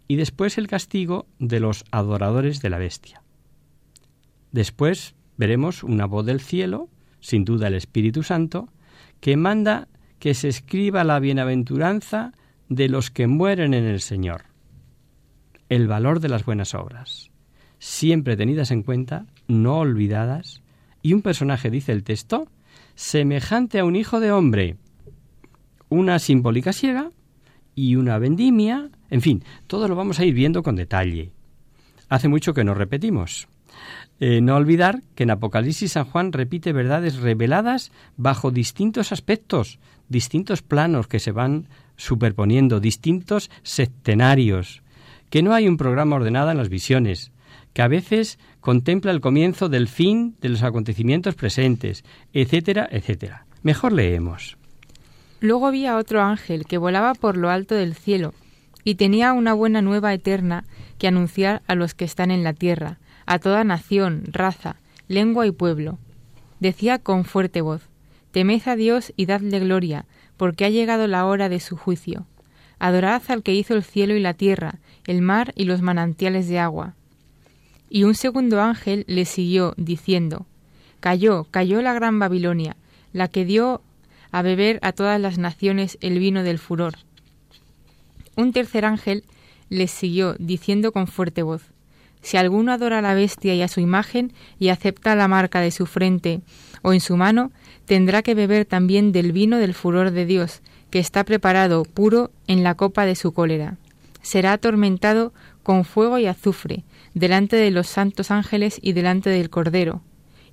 y 0.10 0.16
después 0.16 0.58
el 0.58 0.68
castigo 0.68 1.28
de 1.38 1.60
los 1.60 1.86
adoradores 1.92 2.62
de 2.64 2.72
la 2.72 2.80
bestia. 2.80 3.22
Después 4.52 5.14
veremos 5.38 5.84
una 5.84 6.08
voz 6.08 6.26
del 6.26 6.42
cielo, 6.42 6.90
sin 7.20 7.46
duda 7.46 7.68
el 7.68 7.76
Espíritu 7.76 8.24
Santo, 8.24 8.70
que 9.22 9.38
manda 9.38 9.88
que 10.18 10.34
se 10.34 10.48
escriba 10.48 11.04
la 11.04 11.20
bienaventuranza 11.20 12.34
de 12.70 12.90
los 12.90 13.12
que 13.12 13.28
mueren 13.28 13.76
en 13.76 13.86
el 13.86 14.02
Señor. 14.02 14.46
El 15.70 15.88
valor 15.88 16.22
de 16.22 16.30
las 16.30 16.44
buenas 16.44 16.74
obras, 16.74 17.30
siempre 17.78 18.36
tenidas 18.36 18.72
en 18.72 18.82
cuenta, 18.82 19.28
no 19.48 19.78
olvidadas, 19.78 20.64
y 21.04 21.14
un 21.14 21.22
personaje, 21.22 21.70
dice 21.70 21.92
el 21.92 22.04
texto, 22.04 22.48
semejante 22.96 23.78
a 23.78 23.86
un 23.86 23.96
hijo 23.96 24.20
de 24.20 24.32
hombre. 24.32 24.78
Una 25.88 26.18
simbólica 26.18 26.74
ciega 26.74 27.12
y 27.80 27.96
una 27.96 28.18
vendimia, 28.18 28.90
en 29.10 29.22
fin, 29.22 29.44
todo 29.68 29.88
lo 29.88 29.96
vamos 29.96 30.20
a 30.20 30.26
ir 30.26 30.34
viendo 30.34 30.64
con 30.64 30.76
detalle. 30.76 31.32
Hace 32.10 32.28
mucho 32.28 32.54
que 32.54 32.66
nos 32.66 32.78
repetimos. 32.78 33.48
Eh, 34.20 34.42
no 34.42 34.58
olvidar 34.58 35.02
que 35.16 35.24
en 35.24 35.32
Apocalipsis 35.32 35.94
San 35.94 36.04
Juan 36.04 36.34
repite 36.34 36.74
verdades 36.74 37.16
reveladas 37.22 37.94
bajo 38.18 38.52
distintos 38.52 39.14
aspectos, 39.14 39.80
distintos 40.10 40.62
planos 40.62 41.08
que 41.08 41.20
se 41.20 41.32
van 41.32 41.68
superponiendo, 41.96 42.82
distintos 42.82 43.50
septenarios, 43.64 44.84
que 45.30 45.42
no 45.42 45.54
hay 45.54 45.70
un 45.70 45.78
programa 45.78 46.18
ordenado 46.18 46.52
en 46.52 46.58
las 46.58 46.68
visiones, 46.68 47.32
que 47.72 47.82
a 47.82 47.88
veces 47.88 48.40
contempla 48.60 49.12
el 49.12 49.22
comienzo 49.22 49.70
del 49.70 49.88
fin 49.88 50.36
de 50.42 50.50
los 50.50 50.64
acontecimientos 50.64 51.36
presentes, 51.36 52.04
etcétera, 52.34 52.90
etcétera. 52.92 53.46
Mejor 53.64 53.94
leemos. 53.94 54.59
Luego 55.42 55.68
había 55.68 55.98
otro 55.98 56.22
ángel 56.22 56.66
que 56.66 56.78
volaba 56.78 57.14
por 57.14 57.38
lo 57.38 57.50
alto 57.50 57.76
del 57.76 57.96
cielo 57.96 58.34
y 58.84 58.96
tenía 58.96 59.34
una 59.34 59.54
buena 59.54 59.82
nueva 59.82 60.14
eterna 60.14 60.66
que 60.98 61.08
anunciar 61.08 61.62
a 61.68 61.76
los 61.76 61.94
que 61.94 62.06
están 62.06 62.32
en 62.32 62.44
la 62.44 62.54
tierra, 62.54 62.98
a 63.26 63.40
toda 63.40 63.64
nación, 63.64 64.24
raza, 64.32 64.76
lengua 65.08 65.48
y 65.48 65.52
pueblo. 65.52 65.98
Decía 66.60 67.00
con 67.00 67.26
fuerte 67.26 67.62
voz, 67.62 67.84
Temed 68.32 68.68
a 68.68 68.76
Dios 68.76 69.14
y 69.16 69.26
dadle 69.26 69.60
gloria, 69.60 70.06
porque 70.38 70.66
ha 70.66 70.70
llegado 70.70 71.08
la 71.08 71.26
hora 71.26 71.50
de 71.50 71.60
su 71.60 71.78
juicio. 71.78 72.26
Adorad 72.80 73.22
al 73.28 73.44
que 73.44 73.54
hizo 73.54 73.76
el 73.76 73.84
cielo 73.84 74.16
y 74.16 74.20
la 74.20 74.34
tierra, 74.34 74.76
el 75.06 75.22
mar 75.22 75.54
y 75.56 75.66
los 75.66 75.82
manantiales 75.82 76.48
de 76.48 76.60
agua. 76.60 76.96
Y 77.90 78.04
un 78.04 78.16
segundo 78.16 78.62
ángel 78.62 79.04
le 79.08 79.26
siguió, 79.26 79.74
diciendo, 79.78 80.46
Cayó, 81.00 81.46
cayó 81.50 81.82
la 81.82 81.94
gran 81.94 82.20
Babilonia, 82.20 82.76
la 83.14 83.28
que 83.28 83.46
dio 83.46 83.82
a 84.32 84.42
beber 84.42 84.80
a 84.82 84.92
todas 84.92 85.20
las 85.20 85.38
naciones 85.38 85.98
el 86.02 86.20
vino 86.20 86.44
del 86.44 86.60
furor. 86.60 86.96
Un 88.36 88.54
tercer 88.54 88.86
ángel 88.86 89.24
les 89.70 89.92
siguió, 89.92 90.36
diciendo 90.40 90.92
con 90.92 91.08
fuerte 91.08 91.44
voz, 91.44 91.62
Si 92.22 92.38
alguno 92.38 92.72
adora 92.72 93.00
a 93.00 93.02
la 93.02 93.14
bestia 93.14 93.56
y 93.56 93.62
a 93.62 93.68
su 93.68 93.80
imagen, 93.80 94.34
y 94.60 94.70
acepta 94.70 95.16
la 95.16 95.28
marca 95.28 95.62
de 95.62 95.72
su 95.72 95.86
frente 95.86 96.42
o 96.82 96.94
en 96.94 97.00
su 97.00 97.18
mano, 97.18 97.52
tendrá 97.86 98.22
que 98.22 98.36
beber 98.36 98.66
también 98.66 99.12
del 99.12 99.32
vino 99.32 99.58
del 99.58 99.74
furor 99.74 100.12
de 100.12 100.26
Dios, 100.26 100.62
que 100.90 101.00
está 101.00 101.24
preparado 101.24 101.84
puro 101.84 102.32
en 102.48 102.64
la 102.64 102.76
copa 102.76 103.06
de 103.06 103.16
su 103.16 103.32
cólera. 103.32 103.78
Será 104.22 104.54
atormentado 104.54 105.34
con 105.64 105.86
fuego 105.86 106.18
y 106.18 106.26
azufre, 106.26 106.84
delante 107.14 107.56
de 107.56 107.72
los 107.72 107.88
santos 107.88 108.32
ángeles 108.32 108.80
y 108.82 108.94
delante 108.94 109.30
del 109.30 109.50
Cordero, 109.50 110.02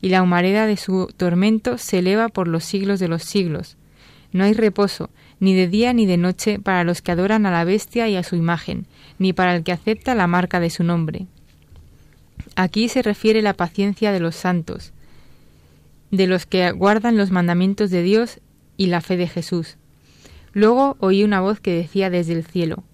y 0.06 0.08
la 0.08 0.22
humareda 0.22 0.66
de 0.66 0.76
su 0.76 1.08
tormento 1.16 1.78
se 1.78 1.98
eleva 1.98 2.28
por 2.28 2.46
los 2.46 2.62
siglos 2.62 3.00
de 3.00 3.08
los 3.08 3.24
siglos. 3.24 3.76
No 4.30 4.44
hay 4.44 4.52
reposo, 4.52 5.10
ni 5.40 5.52
de 5.52 5.66
día 5.66 5.92
ni 5.92 6.06
de 6.06 6.16
noche 6.16 6.60
para 6.60 6.84
los 6.84 7.02
que 7.02 7.10
adoran 7.10 7.44
a 7.44 7.50
la 7.50 7.64
bestia 7.64 8.08
y 8.08 8.14
a 8.14 8.22
su 8.22 8.36
imagen, 8.36 8.86
ni 9.18 9.32
para 9.32 9.56
el 9.56 9.64
que 9.64 9.72
acepta 9.72 10.14
la 10.14 10.28
marca 10.28 10.60
de 10.60 10.70
su 10.70 10.84
nombre. 10.84 11.26
Aquí 12.54 12.88
se 12.88 13.02
refiere 13.02 13.42
la 13.42 13.54
paciencia 13.54 14.12
de 14.12 14.20
los 14.20 14.36
santos, 14.36 14.92
de 16.12 16.28
los 16.28 16.46
que 16.46 16.70
guardan 16.70 17.16
los 17.16 17.32
mandamientos 17.32 17.90
de 17.90 18.04
Dios 18.04 18.38
y 18.76 18.86
la 18.86 19.00
fe 19.00 19.16
de 19.16 19.26
Jesús. 19.26 19.76
Luego 20.52 20.96
oí 21.00 21.24
una 21.24 21.40
voz 21.40 21.58
que 21.58 21.74
decía 21.74 22.10
desde 22.10 22.34
el 22.34 22.46
cielo, 22.46 22.84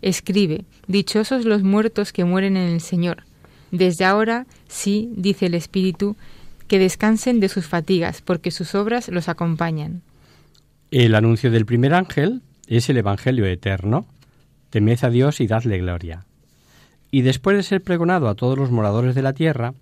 Escribe, 0.00 0.64
Dichosos 0.86 1.44
los 1.44 1.62
muertos 1.62 2.14
que 2.14 2.24
mueren 2.24 2.56
en 2.56 2.72
el 2.72 2.80
Señor. 2.80 3.24
Desde 3.70 4.06
ahora, 4.06 4.46
sí, 4.66 5.10
dice 5.14 5.44
el 5.44 5.54
Espíritu, 5.54 6.16
que 6.66 6.78
descansen 6.78 7.40
de 7.40 7.48
sus 7.48 7.66
fatigas, 7.66 8.22
porque 8.22 8.50
sus 8.50 8.74
obras 8.74 9.08
los 9.08 9.28
acompañan. 9.28 10.02
El 10.90 11.14
anuncio 11.14 11.50
del 11.50 11.66
primer 11.66 11.94
ángel 11.94 12.42
es 12.66 12.88
el 12.88 12.96
Evangelio 12.96 13.46
eterno. 13.46 14.06
Temed 14.70 15.02
a 15.02 15.10
Dios 15.10 15.40
y 15.40 15.46
dadle 15.46 15.78
gloria. 15.78 16.24
Y 17.10 17.22
después 17.22 17.56
de 17.56 17.62
ser 17.62 17.82
pregonado 17.82 18.28
a 18.28 18.34
todos 18.34 18.58
los 18.58 18.70
moradores 18.70 19.14
de 19.14 19.22
la 19.22 19.32
tierra, 19.32 19.74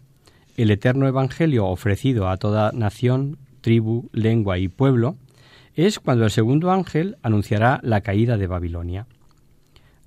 el 0.57 0.71
eterno 0.71 1.07
Evangelio 1.07 1.67
ofrecido 1.67 2.29
a 2.29 2.37
toda 2.37 2.73
nación, 2.73 3.39
tribu, 3.61 4.11
lengua 4.13 4.59
y 4.59 4.69
pueblo, 4.69 5.17
es 5.75 5.99
cuando 5.99 6.25
el 6.25 6.31
segundo 6.31 6.71
ángel 6.71 7.17
anunciará 7.23 7.81
la 7.83 8.03
caída 8.03 8.37
de 8.37 8.47
Babilonia. 8.47 9.07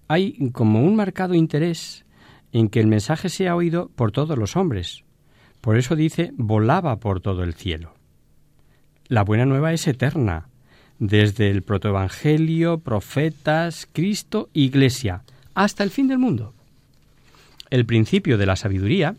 Hay 0.08 0.52
como 0.52 0.84
un 0.84 0.96
marcado 0.96 1.34
interés 1.34 2.06
en 2.52 2.70
que 2.70 2.80
el 2.80 2.88
mensaje 2.88 3.30
sea 3.30 3.56
oído 3.56 3.90
por 3.96 4.12
todos 4.12 4.38
los 4.38 4.56
hombres. 4.56 5.05
Por 5.66 5.78
eso 5.78 5.96
dice 5.96 6.32
volaba 6.38 6.98
por 6.98 7.22
todo 7.22 7.44
el 7.44 7.56
cielo. 7.56 7.96
La 9.08 9.24
buena 9.24 9.48
nueva 9.48 9.74
es 9.74 9.88
eterna, 9.88 10.48
desde 11.00 11.50
el 11.50 11.64
protoevangelio, 11.64 12.82
profetas, 12.82 13.88
Cristo, 13.92 14.48
Iglesia, 14.54 15.24
hasta 15.56 15.84
el 15.84 15.90
fin 15.90 16.08
del 16.08 16.20
mundo. 16.20 16.54
El 17.72 17.88
principio 17.88 18.38
de 18.38 18.46
la 18.46 18.58
sabiduría 18.58 19.16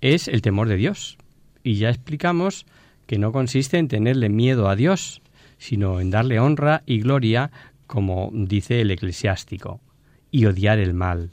es 0.00 0.28
el 0.28 0.40
temor 0.40 0.66
de 0.66 0.76
Dios. 0.76 1.18
Y 1.62 1.74
ya 1.74 1.90
explicamos 1.90 2.64
que 3.06 3.18
no 3.18 3.30
consiste 3.30 3.76
en 3.76 3.88
tenerle 3.88 4.30
miedo 4.30 4.70
a 4.70 4.76
Dios, 4.76 5.20
sino 5.58 6.00
en 6.00 6.10
darle 6.10 6.40
honra 6.40 6.82
y 6.86 7.00
gloria, 7.00 7.50
como 7.86 8.30
dice 8.32 8.80
el 8.80 8.90
eclesiástico, 8.90 9.82
y 10.30 10.46
odiar 10.46 10.78
el 10.78 10.94
mal. 10.94 11.32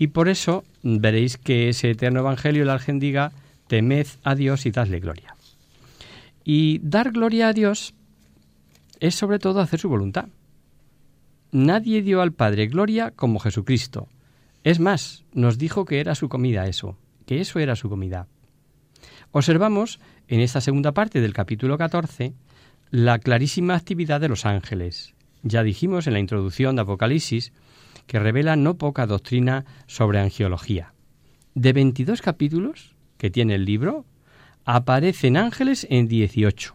Y 0.00 0.06
por 0.06 0.30
eso 0.30 0.64
veréis 0.82 1.36
que 1.36 1.68
ese 1.68 1.90
eterno 1.90 2.20
evangelio 2.20 2.62
el 2.62 2.70
Argen 2.70 2.98
diga, 2.98 3.32
temed 3.66 4.06
a 4.24 4.34
Dios 4.34 4.64
y 4.64 4.70
dadle 4.70 4.98
gloria. 4.98 5.36
Y 6.42 6.80
dar 6.82 7.12
gloria 7.12 7.48
a 7.48 7.52
Dios 7.52 7.92
es 8.98 9.14
sobre 9.14 9.38
todo 9.38 9.60
hacer 9.60 9.78
su 9.78 9.90
voluntad. 9.90 10.28
Nadie 11.52 12.00
dio 12.00 12.22
al 12.22 12.32
Padre 12.32 12.66
gloria 12.68 13.10
como 13.10 13.40
Jesucristo. 13.40 14.08
Es 14.64 14.80
más, 14.80 15.24
nos 15.34 15.58
dijo 15.58 15.84
que 15.84 16.00
era 16.00 16.14
su 16.14 16.30
comida 16.30 16.66
eso, 16.66 16.96
que 17.26 17.42
eso 17.42 17.58
era 17.58 17.76
su 17.76 17.90
comida. 17.90 18.26
Observamos 19.32 20.00
en 20.28 20.40
esta 20.40 20.62
segunda 20.62 20.92
parte 20.92 21.20
del 21.20 21.34
capítulo 21.34 21.76
14 21.76 22.32
la 22.90 23.18
clarísima 23.18 23.74
actividad 23.74 24.18
de 24.22 24.30
los 24.30 24.46
ángeles. 24.46 25.12
Ya 25.42 25.62
dijimos 25.62 26.06
en 26.06 26.14
la 26.14 26.20
introducción 26.20 26.76
de 26.76 26.82
Apocalipsis 26.82 27.52
que 28.10 28.18
revela 28.18 28.56
no 28.56 28.76
poca 28.76 29.06
doctrina 29.06 29.64
sobre 29.86 30.18
angiología. 30.18 30.94
De 31.54 31.72
22 31.72 32.22
capítulos 32.22 32.96
que 33.18 33.30
tiene 33.30 33.54
el 33.54 33.64
libro, 33.64 34.04
aparecen 34.64 35.36
ángeles 35.36 35.86
en 35.88 36.08
18. 36.08 36.74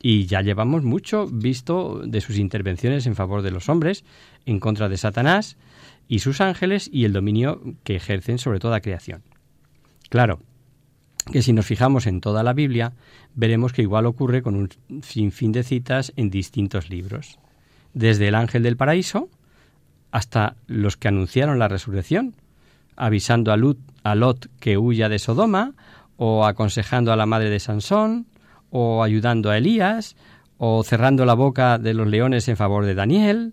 Y 0.00 0.24
ya 0.24 0.40
llevamos 0.40 0.84
mucho 0.84 1.26
visto 1.26 2.00
de 2.02 2.22
sus 2.22 2.38
intervenciones 2.38 3.06
en 3.06 3.14
favor 3.14 3.42
de 3.42 3.50
los 3.50 3.68
hombres, 3.68 4.06
en 4.46 4.58
contra 4.58 4.88
de 4.88 4.96
Satanás 4.96 5.58
y 6.08 6.20
sus 6.20 6.40
ángeles 6.40 6.88
y 6.90 7.04
el 7.04 7.12
dominio 7.12 7.60
que 7.84 7.96
ejercen 7.96 8.38
sobre 8.38 8.58
toda 8.58 8.80
creación. 8.80 9.24
Claro, 10.08 10.40
que 11.30 11.42
si 11.42 11.52
nos 11.52 11.66
fijamos 11.66 12.06
en 12.06 12.22
toda 12.22 12.42
la 12.42 12.54
Biblia, 12.54 12.94
veremos 13.34 13.74
que 13.74 13.82
igual 13.82 14.06
ocurre 14.06 14.40
con 14.40 14.56
un 14.56 14.70
sinfín 15.02 15.52
de 15.52 15.62
citas 15.62 16.14
en 16.16 16.30
distintos 16.30 16.88
libros. 16.88 17.38
Desde 17.92 18.28
el 18.28 18.34
ángel 18.34 18.62
del 18.62 18.78
paraíso 18.78 19.28
hasta 20.10 20.56
los 20.66 20.96
que 20.96 21.08
anunciaron 21.08 21.58
la 21.58 21.68
resurrección, 21.68 22.34
avisando 22.96 23.52
a 23.52 23.56
Lot, 24.14 24.50
que 24.60 24.78
huya 24.78 25.08
de 25.08 25.18
Sodoma, 25.18 25.74
o 26.16 26.44
aconsejando 26.44 27.12
a 27.12 27.16
la 27.16 27.26
madre 27.26 27.50
de 27.50 27.60
Sansón, 27.60 28.26
o 28.70 29.02
ayudando 29.02 29.50
a 29.50 29.58
Elías, 29.58 30.16
o 30.58 30.82
cerrando 30.82 31.24
la 31.24 31.34
boca 31.34 31.78
de 31.78 31.94
los 31.94 32.08
leones 32.08 32.48
en 32.48 32.56
favor 32.56 32.84
de 32.84 32.94
Daniel, 32.94 33.52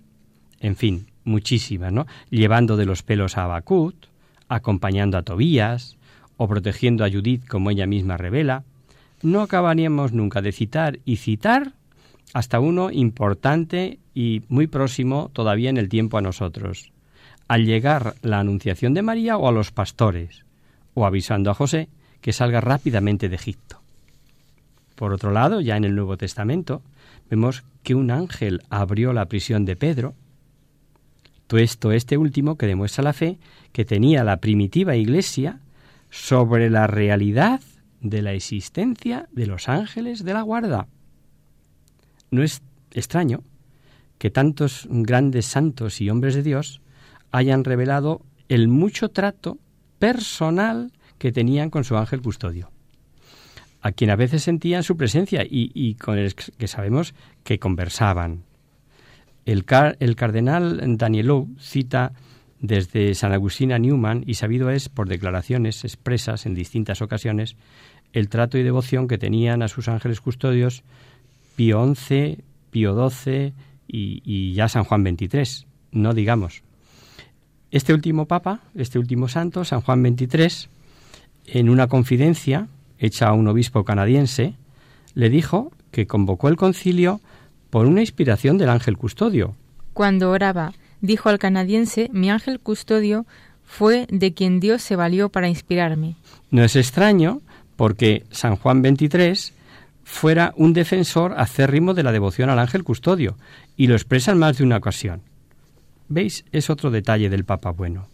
en 0.59 0.75
fin, 0.75 1.07
muchísimas, 1.23 1.91
¿no? 1.91 2.07
Llevando 2.29 2.77
de 2.77 2.85
los 2.85 3.03
pelos 3.03 3.37
a 3.37 3.43
Abacut, 3.43 4.07
acompañando 4.47 5.17
a 5.17 5.23
Tobías, 5.23 5.97
o 6.37 6.47
protegiendo 6.47 7.05
a 7.05 7.09
Judith 7.09 7.47
como 7.47 7.69
ella 7.69 7.85
misma 7.85 8.17
revela, 8.17 8.63
no 9.21 9.41
acabaríamos 9.41 10.11
nunca 10.11 10.41
de 10.41 10.51
citar 10.51 10.99
y 11.05 11.17
citar 11.17 11.73
hasta 12.33 12.59
uno 12.59 12.91
importante 12.91 13.99
y 14.15 14.43
muy 14.47 14.65
próximo 14.65 15.29
todavía 15.33 15.69
en 15.69 15.77
el 15.77 15.89
tiempo 15.89 16.17
a 16.17 16.21
nosotros, 16.21 16.91
al 17.47 17.65
llegar 17.65 18.15
la 18.23 18.39
anunciación 18.39 18.93
de 18.95 19.03
María 19.03 19.37
o 19.37 19.47
a 19.47 19.51
los 19.51 19.71
pastores, 19.71 20.45
o 20.93 21.05
avisando 21.05 21.51
a 21.51 21.53
José 21.53 21.89
que 22.21 22.33
salga 22.33 22.61
rápidamente 22.61 23.29
de 23.29 23.35
Egipto. 23.35 23.81
Por 24.95 25.11
otro 25.11 25.31
lado, 25.31 25.59
ya 25.59 25.75
en 25.75 25.83
el 25.83 25.93
Nuevo 25.93 26.17
Testamento, 26.17 26.81
vemos 27.29 27.65
que 27.83 27.93
un 27.93 28.09
ángel 28.09 28.61
abrió 28.69 29.11
la 29.11 29.25
prisión 29.25 29.65
de 29.65 29.75
Pedro. 29.75 30.15
Esto, 31.49 31.91
este 31.91 32.17
último, 32.17 32.57
que 32.57 32.65
demuestra 32.65 33.03
la 33.03 33.13
fe 33.13 33.37
que 33.73 33.85
tenía 33.85 34.23
la 34.23 34.37
primitiva 34.37 34.95
iglesia 34.95 35.59
sobre 36.09 36.69
la 36.69 36.87
realidad 36.87 37.61
de 37.99 38.21
la 38.21 38.33
existencia 38.33 39.27
de 39.31 39.45
los 39.45 39.67
ángeles 39.67 40.23
de 40.23 40.33
la 40.33 40.41
guarda. 40.41 40.87
No 42.31 42.41
es 42.41 42.61
extraño 42.91 43.43
que 44.25 44.31
tantos 44.31 44.87
grandes 44.89 45.45
santos 45.45 46.01
y 46.01 46.09
hombres 46.09 46.33
de 46.33 46.41
Dios 46.41 46.81
hayan 47.31 47.63
revelado 47.63 48.23
el 48.49 48.67
mucho 48.67 49.09
trato 49.09 49.59
personal 49.99 50.91
que 51.19 51.31
tenían 51.31 51.69
con 51.69 51.83
su 51.83 51.95
ángel 51.95 52.23
custodio. 52.23 52.71
a 53.81 53.91
quien 53.91 54.09
a 54.09 54.15
veces 54.15 54.41
sentían 54.41 54.81
su 54.81 54.97
presencia 54.97 55.45
y, 55.47 55.93
con 55.93 56.17
el 56.17 56.33
que 56.33 56.67
sabemos 56.67 57.13
que 57.43 57.59
conversaban. 57.59 58.41
El, 59.45 59.63
cardenal 59.63 60.97
Danielou 60.97 61.49
cita 61.59 62.13
desde 62.59 63.13
San 63.13 63.31
Agustín 63.31 63.73
a 63.73 63.77
Newman 63.77 64.23
y 64.25 64.33
sabido 64.33 64.71
es 64.71 64.89
por 64.89 65.07
declaraciones 65.07 65.83
expresas 65.83 66.47
en 66.47 66.55
distintas 66.55 67.03
ocasiones 67.03 67.57
el 68.11 68.29
trato 68.29 68.57
y 68.57 68.63
devoción 68.63 69.07
que 69.07 69.19
tenían 69.19 69.61
a 69.61 69.67
sus 69.67 69.87
ángeles 69.87 70.19
custodios 70.19 70.81
Pío 71.55 71.93
XI, 71.93 72.39
Pío 72.71 73.07
XII 73.07 73.53
y, 73.95 74.21
y 74.25 74.53
ya 74.53 74.67
San 74.67 74.83
Juan 74.83 75.03
XXIII, 75.03 75.67
no 75.91 76.13
digamos. 76.13 76.63
Este 77.71 77.93
último 77.93 78.25
papa, 78.25 78.59
este 78.75 78.99
último 78.99 79.27
santo, 79.27 79.63
San 79.63 79.81
Juan 79.81 80.03
XXIII, 80.03 80.69
en 81.47 81.69
una 81.69 81.87
confidencia 81.87 82.67
hecha 82.99 83.27
a 83.27 83.33
un 83.33 83.47
obispo 83.47 83.85
canadiense, 83.85 84.55
le 85.13 85.29
dijo 85.29 85.71
que 85.91 86.07
convocó 86.07 86.49
el 86.49 86.57
concilio 86.57 87.21
por 87.69 87.85
una 87.85 88.01
inspiración 88.01 88.57
del 88.57 88.69
ángel 88.69 88.97
custodio. 88.97 89.55
Cuando 89.93 90.31
oraba, 90.31 90.73
dijo 91.01 91.29
al 91.29 91.39
canadiense, 91.39 92.09
mi 92.11 92.29
ángel 92.29 92.59
custodio 92.59 93.25
fue 93.63 94.07
de 94.09 94.33
quien 94.33 94.59
Dios 94.59 94.81
se 94.81 94.95
valió 94.95 95.29
para 95.29 95.47
inspirarme. 95.47 96.15
No 96.51 96.63
es 96.63 96.75
extraño 96.75 97.41
porque 97.75 98.25
San 98.31 98.57
Juan 98.57 98.81
XXIII 98.81 99.55
fuera 100.05 100.53
un 100.55 100.73
defensor 100.73 101.33
acérrimo 101.37 101.93
de 101.93 102.03
la 102.03 102.11
devoción 102.11 102.49
al 102.49 102.59
ángel 102.59 102.83
custodio, 102.83 103.35
y 103.77 103.87
lo 103.87 103.95
expresa 103.95 104.31
en 104.31 104.39
más 104.39 104.57
de 104.57 104.63
una 104.63 104.77
ocasión. 104.77 105.21
¿Veis? 106.07 106.45
Es 106.51 106.69
otro 106.69 106.91
detalle 106.91 107.29
del 107.29 107.45
Papa 107.45 107.71
Bueno. 107.71 108.07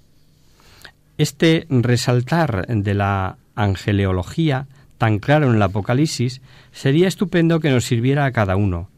Este 1.17 1.67
resaltar 1.69 2.65
de 2.67 2.93
la 2.93 3.37
angeleología 3.55 4.67
tan 4.97 5.19
claro 5.19 5.49
en 5.49 5.55
el 5.55 5.61
Apocalipsis 5.61 6.41
sería 6.71 7.07
estupendo 7.07 7.59
que 7.59 7.69
nos 7.69 7.85
sirviera 7.85 8.25
a 8.25 8.31
cada 8.31 8.55
uno, 8.55 8.89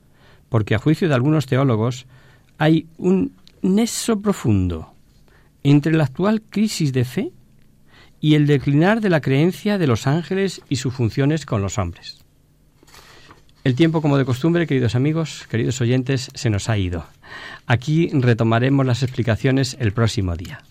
porque 0.50 0.76
a 0.76 0.80
juicio 0.80 1.08
de 1.08 1.16
algunos 1.16 1.46
teólogos 1.46 2.06
hay 2.58 2.88
un 2.98 3.34
nexo 3.62 4.22
profundo 4.22 4.94
entre 5.64 5.94
la 5.94 6.04
actual 6.04 6.42
crisis 6.42 6.94
de 6.94 7.06
fe 7.06 7.32
y 8.20 8.36
el 8.36 8.48
declinar 8.48 9.02
de 9.02 9.10
la 9.10 9.22
creencia 9.22 9.78
de 9.78 9.88
los 9.88 10.08
ángeles 10.08 10.62
y 10.70 10.78
sus 10.78 10.94
funciones 10.94 11.46
con 11.46 11.62
los 11.62 11.78
hombres. 11.78 12.23
El 13.64 13.76
tiempo, 13.76 14.02
como 14.02 14.18
de 14.18 14.26
costumbre, 14.26 14.68
queridos 14.68 14.96
amigos, 14.96 15.48
queridos 15.50 15.80
oyentes, 15.80 16.30
se 16.34 16.50
nos 16.50 16.70
ha 16.70 16.78
ido. 16.78 17.06
Aquí 17.66 18.10
retomaremos 18.12 18.86
las 18.86 19.04
explicaciones 19.04 19.78
el 19.80 19.94
próximo 19.94 20.36
día. 20.36 20.62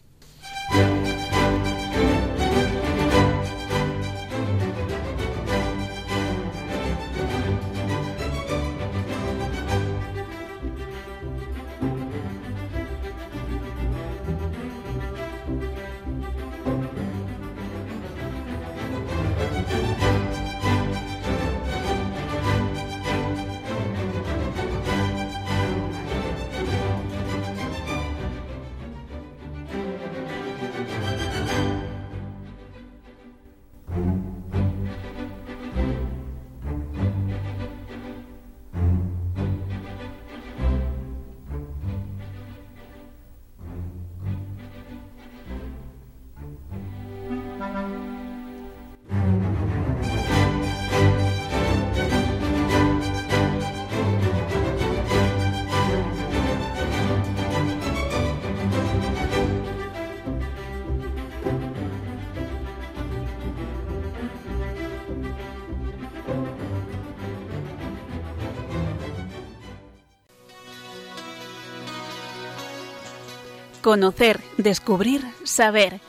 Conocer, 73.83 74.39
descubrir, 74.59 75.23
saber. 75.43 76.01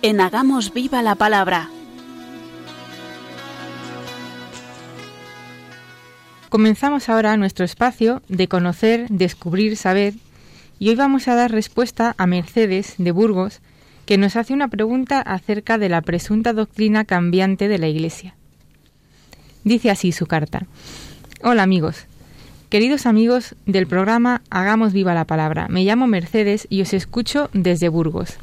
En 0.00 0.22
Hagamos 0.22 0.72
Viva 0.72 1.02
la 1.02 1.16
Palabra. 1.16 1.68
Comenzamos 6.48 7.10
ahora 7.10 7.36
nuestro 7.36 7.66
espacio 7.66 8.22
de 8.28 8.48
conocer, 8.48 9.06
descubrir, 9.10 9.76
saber, 9.76 10.14
y 10.78 10.88
hoy 10.88 10.94
vamos 10.94 11.28
a 11.28 11.34
dar 11.34 11.52
respuesta 11.52 12.14
a 12.16 12.26
Mercedes 12.26 12.94
de 12.96 13.12
Burgos, 13.12 13.60
que 14.06 14.16
nos 14.16 14.36
hace 14.36 14.54
una 14.54 14.68
pregunta 14.68 15.20
acerca 15.20 15.76
de 15.76 15.90
la 15.90 16.00
presunta 16.00 16.54
doctrina 16.54 17.04
cambiante 17.04 17.68
de 17.68 17.76
la 17.76 17.88
Iglesia. 17.88 18.34
Dice 19.62 19.90
así 19.90 20.12
su 20.12 20.24
carta. 20.24 20.66
Hola 21.42 21.64
amigos, 21.64 22.06
Queridos 22.70 23.06
amigos 23.06 23.56
del 23.66 23.88
programa 23.88 24.42
Hagamos 24.48 24.92
viva 24.92 25.12
la 25.12 25.24
palabra, 25.24 25.66
me 25.66 25.82
llamo 25.82 26.06
Mercedes 26.06 26.68
y 26.70 26.82
os 26.82 26.94
escucho 26.94 27.50
desde 27.52 27.88
Burgos. 27.88 28.36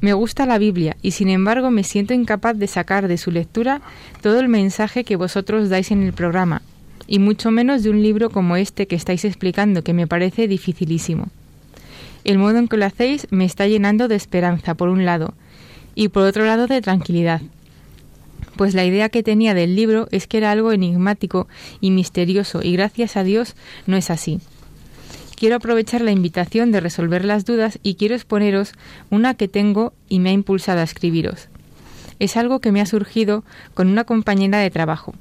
Me 0.00 0.14
gusta 0.14 0.46
la 0.46 0.58
Biblia 0.58 0.96
y 1.00 1.12
sin 1.12 1.28
embargo 1.28 1.70
me 1.70 1.84
siento 1.84 2.12
incapaz 2.12 2.58
de 2.58 2.66
sacar 2.66 3.06
de 3.06 3.18
su 3.18 3.30
lectura 3.30 3.82
todo 4.20 4.40
el 4.40 4.48
mensaje 4.48 5.04
que 5.04 5.14
vosotros 5.14 5.68
dais 5.68 5.92
en 5.92 6.02
el 6.02 6.12
programa, 6.12 6.62
y 7.06 7.20
mucho 7.20 7.52
menos 7.52 7.84
de 7.84 7.90
un 7.90 8.02
libro 8.02 8.30
como 8.30 8.56
este 8.56 8.88
que 8.88 8.96
estáis 8.96 9.24
explicando, 9.24 9.84
que 9.84 9.94
me 9.94 10.08
parece 10.08 10.48
dificilísimo. 10.48 11.28
El 12.24 12.36
modo 12.36 12.58
en 12.58 12.66
que 12.66 12.78
lo 12.78 12.84
hacéis 12.84 13.28
me 13.30 13.44
está 13.44 13.68
llenando 13.68 14.08
de 14.08 14.16
esperanza, 14.16 14.74
por 14.74 14.88
un 14.88 15.04
lado, 15.04 15.34
y 15.94 16.08
por 16.08 16.24
otro 16.24 16.46
lado 16.46 16.66
de 16.66 16.80
tranquilidad, 16.80 17.42
pues 18.60 18.74
la 18.74 18.84
idea 18.84 19.08
que 19.08 19.22
tenía 19.22 19.54
del 19.54 19.74
libro 19.74 20.06
es 20.10 20.26
que 20.26 20.36
era 20.36 20.50
algo 20.50 20.70
enigmático 20.70 21.48
y 21.80 21.90
misterioso, 21.90 22.60
y 22.62 22.74
gracias 22.74 23.16
a 23.16 23.24
Dios 23.24 23.56
no 23.86 23.96
es 23.96 24.10
así. 24.10 24.38
Quiero 25.34 25.56
aprovechar 25.56 26.02
la 26.02 26.10
invitación 26.10 26.70
de 26.70 26.80
resolver 26.80 27.24
las 27.24 27.46
dudas 27.46 27.78
y 27.82 27.94
quiero 27.94 28.14
exponeros 28.14 28.74
una 29.08 29.32
que 29.32 29.48
tengo 29.48 29.94
y 30.10 30.18
me 30.18 30.28
ha 30.28 30.34
impulsado 30.34 30.80
a 30.80 30.82
escribiros. 30.82 31.48
Es 32.18 32.36
algo 32.36 32.60
que 32.60 32.70
me 32.70 32.82
ha 32.82 32.84
surgido 32.84 33.44
con 33.72 33.88
una 33.88 34.04
compañera 34.04 34.58
de 34.58 34.68
trabajo. 34.68 35.14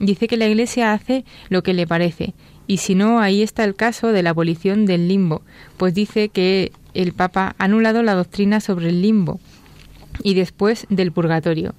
Dice 0.00 0.26
que 0.26 0.36
la 0.36 0.48
Iglesia 0.48 0.92
hace 0.92 1.24
lo 1.50 1.62
que 1.62 1.74
le 1.74 1.86
parece, 1.86 2.34
y 2.66 2.78
si 2.78 2.96
no, 2.96 3.20
ahí 3.20 3.42
está 3.42 3.62
el 3.62 3.76
caso 3.76 4.08
de 4.08 4.24
la 4.24 4.30
abolición 4.30 4.84
del 4.84 5.06
limbo, 5.06 5.42
pues 5.76 5.94
dice 5.94 6.28
que 6.28 6.72
el 6.92 7.12
Papa 7.12 7.54
ha 7.56 7.64
anulado 7.66 8.02
la 8.02 8.14
doctrina 8.14 8.58
sobre 8.58 8.88
el 8.88 9.00
limbo 9.00 9.38
y 10.24 10.34
después 10.34 10.88
del 10.90 11.12
purgatorio. 11.12 11.72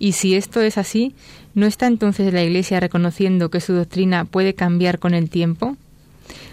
Y 0.00 0.12
si 0.12 0.34
esto 0.34 0.62
es 0.62 0.78
así, 0.78 1.14
¿no 1.54 1.66
está 1.66 1.86
entonces 1.86 2.32
la 2.32 2.42
Iglesia 2.42 2.80
reconociendo 2.80 3.50
que 3.50 3.60
su 3.60 3.74
doctrina 3.74 4.24
puede 4.24 4.54
cambiar 4.54 4.98
con 4.98 5.14
el 5.14 5.28
tiempo? 5.28 5.76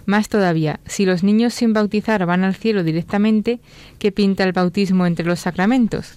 Más 0.06 0.28
todavía, 0.28 0.82
si 0.86 1.06
los 1.06 1.24
niños 1.24 1.54
sin 1.54 1.72
bautizar 1.72 2.26
van 2.26 2.44
al 2.44 2.56
cielo 2.56 2.84
directamente, 2.84 3.60
¿qué 4.00 4.12
pinta 4.12 4.44
el 4.44 4.52
bautismo 4.52 5.06
entre 5.06 5.26
los 5.26 5.40
sacramentos? 5.40 6.16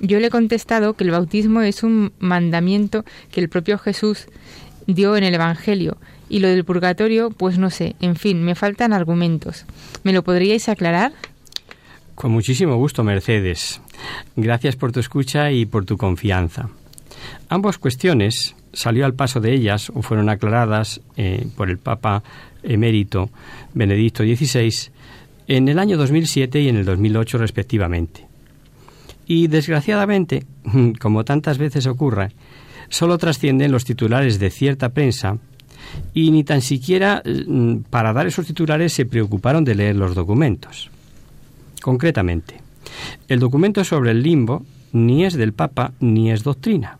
Yo 0.00 0.20
le 0.20 0.26
he 0.26 0.30
contestado 0.30 0.94
que 0.94 1.04
el 1.04 1.10
bautismo 1.10 1.62
es 1.62 1.82
un 1.82 2.12
mandamiento 2.18 3.06
que 3.32 3.40
el 3.40 3.48
propio 3.48 3.78
Jesús 3.78 4.26
dio 4.86 5.16
en 5.16 5.24
el 5.24 5.34
Evangelio, 5.34 5.96
y 6.28 6.40
lo 6.40 6.48
del 6.48 6.64
purgatorio, 6.64 7.30
pues 7.30 7.58
no 7.58 7.70
sé, 7.70 7.96
en 8.00 8.16
fin, 8.16 8.42
me 8.42 8.54
faltan 8.54 8.92
argumentos. 8.92 9.64
¿Me 10.02 10.12
lo 10.12 10.22
podríais 10.22 10.68
aclarar? 10.68 11.12
Con 12.18 12.32
muchísimo 12.32 12.74
gusto, 12.74 13.04
Mercedes. 13.04 13.80
Gracias 14.34 14.74
por 14.74 14.90
tu 14.90 14.98
escucha 14.98 15.52
y 15.52 15.66
por 15.66 15.84
tu 15.84 15.96
confianza. 15.96 16.68
Ambas 17.48 17.78
cuestiones 17.78 18.56
salió 18.72 19.06
al 19.06 19.14
paso 19.14 19.38
de 19.38 19.54
ellas 19.54 19.92
o 19.94 20.02
fueron 20.02 20.28
aclaradas 20.28 21.00
eh, 21.16 21.46
por 21.56 21.70
el 21.70 21.78
Papa 21.78 22.24
emérito 22.64 23.30
Benedicto 23.72 24.24
XVI 24.24 24.90
en 25.46 25.68
el 25.68 25.78
año 25.78 25.96
2007 25.96 26.60
y 26.60 26.68
en 26.68 26.78
el 26.78 26.84
2008 26.86 27.38
respectivamente. 27.38 28.26
Y 29.28 29.46
desgraciadamente, 29.46 30.44
como 31.00 31.24
tantas 31.24 31.56
veces 31.56 31.86
ocurre, 31.86 32.32
solo 32.88 33.16
trascienden 33.16 33.70
los 33.70 33.84
titulares 33.84 34.40
de 34.40 34.50
cierta 34.50 34.88
prensa 34.88 35.38
y 36.14 36.32
ni 36.32 36.42
tan 36.42 36.62
siquiera 36.62 37.22
mm, 37.24 37.76
para 37.90 38.12
dar 38.12 38.26
esos 38.26 38.44
titulares 38.44 38.92
se 38.92 39.06
preocuparon 39.06 39.64
de 39.64 39.76
leer 39.76 39.94
los 39.94 40.16
documentos. 40.16 40.90
Concretamente, 41.88 42.60
el 43.28 43.40
documento 43.40 43.82
sobre 43.82 44.10
el 44.10 44.22
limbo 44.22 44.62
ni 44.92 45.24
es 45.24 45.32
del 45.32 45.54
Papa 45.54 45.94
ni 46.00 46.30
es 46.30 46.44
doctrina. 46.44 46.98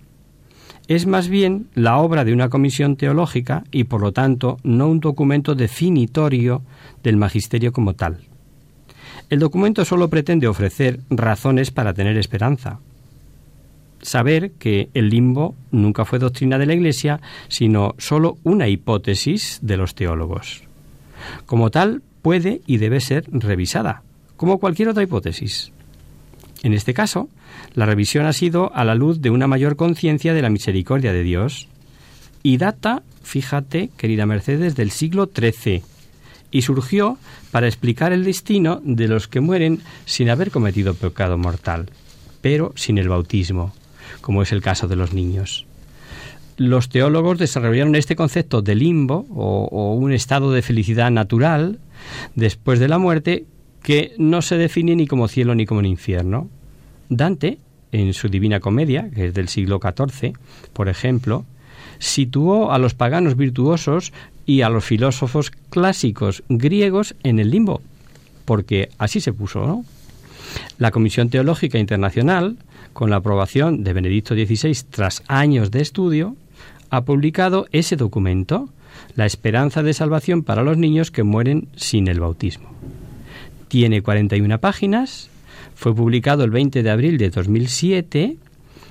es 0.87 1.05
más 1.05 1.29
bien 1.29 1.67
la 1.75 1.99
obra 1.99 2.25
de 2.25 2.33
una 2.33 2.49
comisión 2.49 2.97
teológica 2.97 3.65
y 3.71 3.85
por 3.85 4.01
lo 4.01 4.13
tanto 4.13 4.57
no 4.63 4.89
un 4.89 5.01
documento 5.01 5.55
definitorio 5.55 6.63
del 7.03 7.19
magisterio 7.19 7.71
como 7.71 7.97
tal. 7.97 8.21
El 9.29 9.41
documento 9.41 9.85
solo 9.85 10.09
pretende 10.09 10.49
ofrecer 10.49 11.01
razones 11.11 11.71
para 11.71 11.93
tener 11.93 12.17
esperanza. 12.17 12.79
Saber 14.01 14.53
que 14.53 14.89
el 14.95 15.11
limbo 15.11 15.55
nunca 15.71 16.07
fue 16.07 16.19
doctrina 16.19 16.57
de 16.57 16.65
la 16.65 16.73
Iglesia, 16.73 17.21
sino 17.49 17.95
solo 17.99 18.39
una 18.43 18.69
hipótesis 18.69 19.59
de 19.61 19.77
los 19.77 19.95
teólogos. 19.95 20.63
Como 21.45 21.71
tal, 21.71 22.01
puede 22.23 22.63
y 22.65 22.79
debe 22.79 23.01
ser 23.01 23.27
revisada, 23.31 24.03
como 24.39 24.59
cualquier 24.59 24.89
otra 24.89 25.03
hipótesis. 25.03 25.73
En 26.63 26.73
este 26.73 26.95
caso, 26.95 27.29
la 27.75 27.85
revisión 27.85 28.25
ha 28.25 28.33
sido 28.33 28.75
a 28.75 28.85
la 28.85 28.95
luz 28.95 29.21
de 29.21 29.31
una 29.31 29.47
mayor 29.47 29.77
conciencia 29.77 30.33
de 30.33 30.41
la 30.41 30.49
misericordia 30.49 31.13
de 31.13 31.23
Dios 31.23 31.69
y 32.43 32.57
data, 32.57 33.03
fíjate, 33.23 33.91
querida 33.97 34.25
Mercedes, 34.25 34.77
del 34.77 34.91
siglo 34.91 35.29
XIII 35.35 35.83
y 36.51 36.63
surgió 36.63 37.19
para 37.51 37.67
explicar 37.67 38.13
el 38.13 38.25
destino 38.25 38.81
de 38.85 39.09
los 39.09 39.29
que 39.29 39.41
mueren 39.41 39.81
sin 40.07 40.31
haber 40.31 40.51
cometido 40.51 40.95
pecado 40.95 41.37
mortal, 41.37 41.91
pero 42.41 42.73
sin 42.77 42.97
el 42.97 43.09
bautismo, 43.09 43.75
como 44.21 44.43
es 44.43 44.53
el 44.53 44.63
caso 44.63 44.89
de 44.89 44.97
los 44.97 45.13
niños. 45.13 45.67
Los 46.57 46.89
teólogos 46.89 47.39
desarrollaron 47.39 47.97
este 47.97 48.17
concepto 48.17 48.63
de 48.63 48.77
limbo 48.77 49.27
o, 49.31 49.69
o 49.71 49.95
un 49.95 50.13
estado 50.13 50.53
de 50.53 50.63
felicidad 50.63 51.11
natural 51.11 51.81
después 52.35 52.79
de 52.79 52.89
la 52.89 52.99
muerte 52.99 53.45
que 53.83 54.13
no 54.19 54.43
se 54.43 54.57
define 54.57 54.97
ni 54.97 55.07
como 55.07 55.29
cielo 55.29 55.55
ni 55.55 55.67
como 55.67 55.83
infierno. 55.83 56.49
Dante, 57.09 57.59
en 57.93 58.13
su 58.13 58.29
Divina 58.29 58.61
Comedia, 58.61 59.11
que 59.15 59.27
es 59.27 59.35
del 59.35 59.49
siglo 59.49 59.81
XIV, 59.83 60.35
por 60.73 60.89
ejemplo, 60.89 61.45
situó 61.99 62.73
a 62.73 62.79
los 62.79 62.95
paganos 62.95 63.37
virtuosos 63.37 64.13
y 64.47 64.63
a 64.63 64.69
los 64.69 64.85
filósofos 64.85 65.51
clásicos 65.51 66.43
griegos 66.49 67.15
en 67.23 67.39
el 67.39 67.51
limbo, 67.51 67.83
porque 68.45 68.91
así 68.99 69.21
se 69.21 69.33
puso. 69.33 69.85
La 70.79 70.91
Comisión 70.91 71.29
Teológica 71.29 71.79
Internacional, 71.79 72.57
con 72.93 73.11
la 73.11 73.17
aprobación 73.17 73.85
de 73.85 73.93
Benedicto 73.93 74.35
XVI 74.35 74.77
tras 74.91 75.23
años 75.29 75.71
de 75.71 75.83
estudio, 75.83 76.37
ha 76.91 77.05
publicado 77.05 77.67
ese 77.73 77.97
documento, 77.97 78.71
La 79.15 79.27
esperanza 79.27 79.83
de 79.83 79.95
salvación 79.95 80.43
para 80.43 80.63
los 80.63 80.79
niños 80.79 81.11
que 81.11 81.23
mueren 81.23 81.69
sin 81.77 82.09
el 82.09 82.21
bautismo. 82.21 82.71
Tiene 83.69 84.03
41 84.03 84.59
páginas, 84.61 85.29
fue 85.75 85.95
publicado 85.95 86.45
el 86.45 86.51
20 86.51 86.83
de 86.83 86.91
abril 86.91 87.19
de 87.19 87.31
2007 87.31 88.37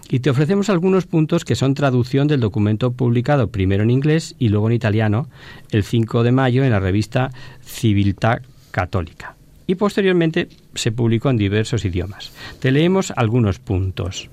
y 0.09 0.19
te 0.19 0.29
ofrecemos 0.29 0.69
algunos 0.69 1.05
puntos 1.05 1.43
que 1.43 1.55
son 1.55 1.73
traducción 1.73 2.27
del 2.27 2.39
documento 2.39 2.91
publicado 2.91 3.49
primero 3.49 3.83
en 3.83 3.89
inglés 3.89 4.35
y 4.39 4.49
luego 4.49 4.67
en 4.69 4.75
italiano 4.75 5.27
el 5.71 5.83
5 5.83 6.23
de 6.23 6.31
mayo 6.31 6.63
en 6.63 6.71
la 6.71 6.79
revista 6.79 7.31
Civiltà 7.61 8.41
Católica. 8.71 9.35
Y 9.65 9.75
posteriormente 9.75 10.47
se 10.75 10.93
publicó 10.93 11.29
en 11.29 11.37
diversos 11.37 11.83
idiomas. 11.83 12.31
Te 12.61 12.71
leemos 12.71 13.11
algunos 13.17 13.59
puntos. 13.59 14.29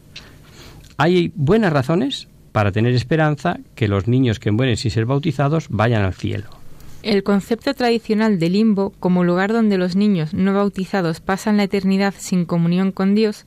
Hay 0.97 1.33
buenas 1.35 1.73
razones 1.73 2.29
para 2.53 2.71
tener 2.71 2.95
esperanza 2.95 3.59
que 3.75 3.89
los 3.89 4.07
niños 4.07 4.39
que 4.39 4.53
mueren 4.53 4.77
sin 4.77 4.93
ser 4.93 5.07
bautizados 5.07 5.67
vayan 5.71 6.05
al 6.05 6.15
cielo. 6.15 6.64
El 7.05 7.23
concepto 7.23 7.75
tradicional 7.75 8.39
de 8.39 8.49
limbo 8.49 8.95
como 8.99 9.25
lugar 9.25 9.53
donde 9.53 9.77
los 9.77 9.95
niños 9.95 10.33
no 10.33 10.55
bautizados 10.55 11.21
pasan 11.21 11.59
la 11.59 11.65
eternidad 11.65 12.15
sin 12.17 12.47
comunión 12.47 12.93
con 12.93 13.15
Dios 13.15 13.45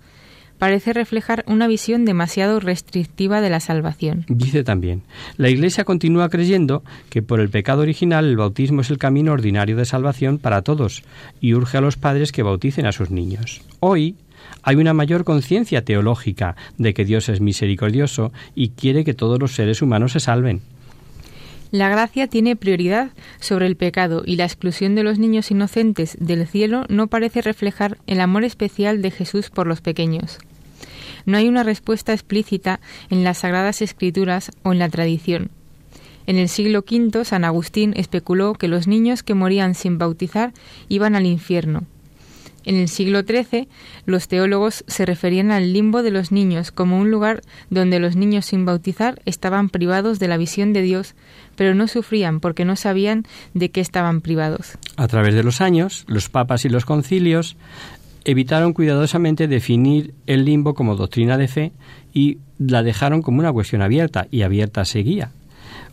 parece 0.59 0.93
reflejar 0.93 1.43
una 1.47 1.67
visión 1.67 2.05
demasiado 2.05 2.59
restrictiva 2.59 3.41
de 3.41 3.49
la 3.49 3.59
salvación. 3.59 4.25
Dice 4.27 4.63
también, 4.63 5.01
la 5.37 5.49
Iglesia 5.49 5.85
continúa 5.85 6.29
creyendo 6.29 6.83
que 7.09 7.23
por 7.23 7.39
el 7.39 7.49
pecado 7.49 7.81
original 7.81 8.25
el 8.25 8.37
bautismo 8.37 8.81
es 8.81 8.91
el 8.91 8.99
camino 8.99 9.31
ordinario 9.31 9.75
de 9.75 9.85
salvación 9.85 10.37
para 10.37 10.61
todos 10.61 11.03
y 11.41 11.55
urge 11.55 11.79
a 11.79 11.81
los 11.81 11.97
padres 11.97 12.31
que 12.31 12.43
bauticen 12.43 12.85
a 12.85 12.91
sus 12.91 13.09
niños. 13.09 13.61
Hoy 13.79 14.17
hay 14.61 14.75
una 14.75 14.93
mayor 14.93 15.23
conciencia 15.23 15.83
teológica 15.83 16.55
de 16.77 16.93
que 16.93 17.05
Dios 17.05 17.27
es 17.27 17.41
misericordioso 17.41 18.31
y 18.53 18.69
quiere 18.69 19.03
que 19.03 19.15
todos 19.15 19.39
los 19.39 19.55
seres 19.55 19.81
humanos 19.81 20.11
se 20.11 20.19
salven. 20.19 20.61
La 21.71 21.89
gracia 21.89 22.27
tiene 22.27 22.55
prioridad 22.55 23.11
sobre 23.41 23.67
el 23.67 23.75
pecado 23.75 24.23
y 24.25 24.37
la 24.37 24.45
exclusión 24.45 24.95
de 24.95 25.03
los 25.03 25.19
niños 25.19 25.51
inocentes 25.51 26.15
del 26.19 26.47
cielo 26.47 26.85
no 26.87 27.07
parece 27.07 27.41
reflejar 27.41 27.97
el 28.07 28.21
amor 28.21 28.45
especial 28.45 29.01
de 29.01 29.11
Jesús 29.11 29.49
por 29.49 29.67
los 29.67 29.81
pequeños. 29.81 30.39
No 31.25 31.37
hay 31.37 31.49
una 31.49 31.63
respuesta 31.63 32.13
explícita 32.13 32.79
en 33.09 33.25
las 33.25 33.39
Sagradas 33.39 33.81
Escrituras 33.81 34.51
o 34.63 34.71
en 34.71 34.79
la 34.79 34.87
tradición. 34.87 35.49
En 36.25 36.37
el 36.37 36.47
siglo 36.47 36.85
V, 36.89 37.25
San 37.25 37.43
Agustín 37.43 37.93
especuló 37.97 38.53
que 38.53 38.69
los 38.69 38.87
niños 38.87 39.23
que 39.23 39.33
morían 39.33 39.75
sin 39.75 39.97
bautizar 39.97 40.53
iban 40.87 41.15
al 41.15 41.25
infierno, 41.25 41.83
en 42.67 42.75
el 42.75 42.89
siglo 42.89 43.21
XIII, 43.21 43.69
los 44.05 44.27
teólogos 44.27 44.83
se 44.87 45.05
referían 45.05 45.51
al 45.51 45.71
limbo 45.71 46.03
de 46.03 46.11
los 46.11 46.33
niños 46.33 46.73
como 46.73 46.99
un 46.99 47.09
lugar 47.09 47.41
donde 47.69 48.01
los 48.01 48.17
niños 48.17 48.45
sin 48.47 48.65
bautizar 48.65 49.21
estaban 49.23 49.69
privados 49.69 50.19
de 50.19 50.27
la 50.27 50.35
visión 50.35 50.73
de 50.73 50.81
Dios, 50.81 51.15
pero 51.57 51.75
no 51.75 51.87
sufrían 51.87 52.39
porque 52.39 52.63
no 52.63 52.77
sabían 52.77 53.25
de 53.53 53.71
qué 53.71 53.81
estaban 53.81 54.21
privados. 54.21 54.77
A 54.95 55.07
través 55.09 55.35
de 55.35 55.43
los 55.43 55.59
años, 55.59 56.05
los 56.07 56.29
papas 56.29 56.63
y 56.63 56.69
los 56.69 56.85
concilios 56.85 57.57
evitaron 58.23 58.73
cuidadosamente 58.73 59.47
definir 59.47 60.13
el 60.27 60.45
limbo 60.45 60.73
como 60.73 60.95
doctrina 60.95 61.37
de 61.37 61.47
fe 61.47 61.71
y 62.13 62.37
la 62.57 62.83
dejaron 62.83 63.21
como 63.21 63.39
una 63.39 63.51
cuestión 63.51 63.81
abierta 63.81 64.27
y 64.31 64.43
abierta 64.43 64.85
seguía. 64.85 65.31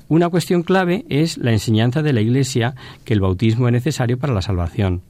Una 0.08 0.28
cuestión 0.28 0.62
clave 0.62 1.04
es 1.08 1.38
la 1.38 1.52
enseñanza 1.52 2.02
de 2.02 2.12
la 2.12 2.20
Iglesia 2.20 2.74
que 3.04 3.14
el 3.14 3.20
bautismo 3.20 3.68
es 3.68 3.72
necesario 3.72 4.18
para 4.18 4.34
la 4.34 4.42
salvación. 4.42 5.02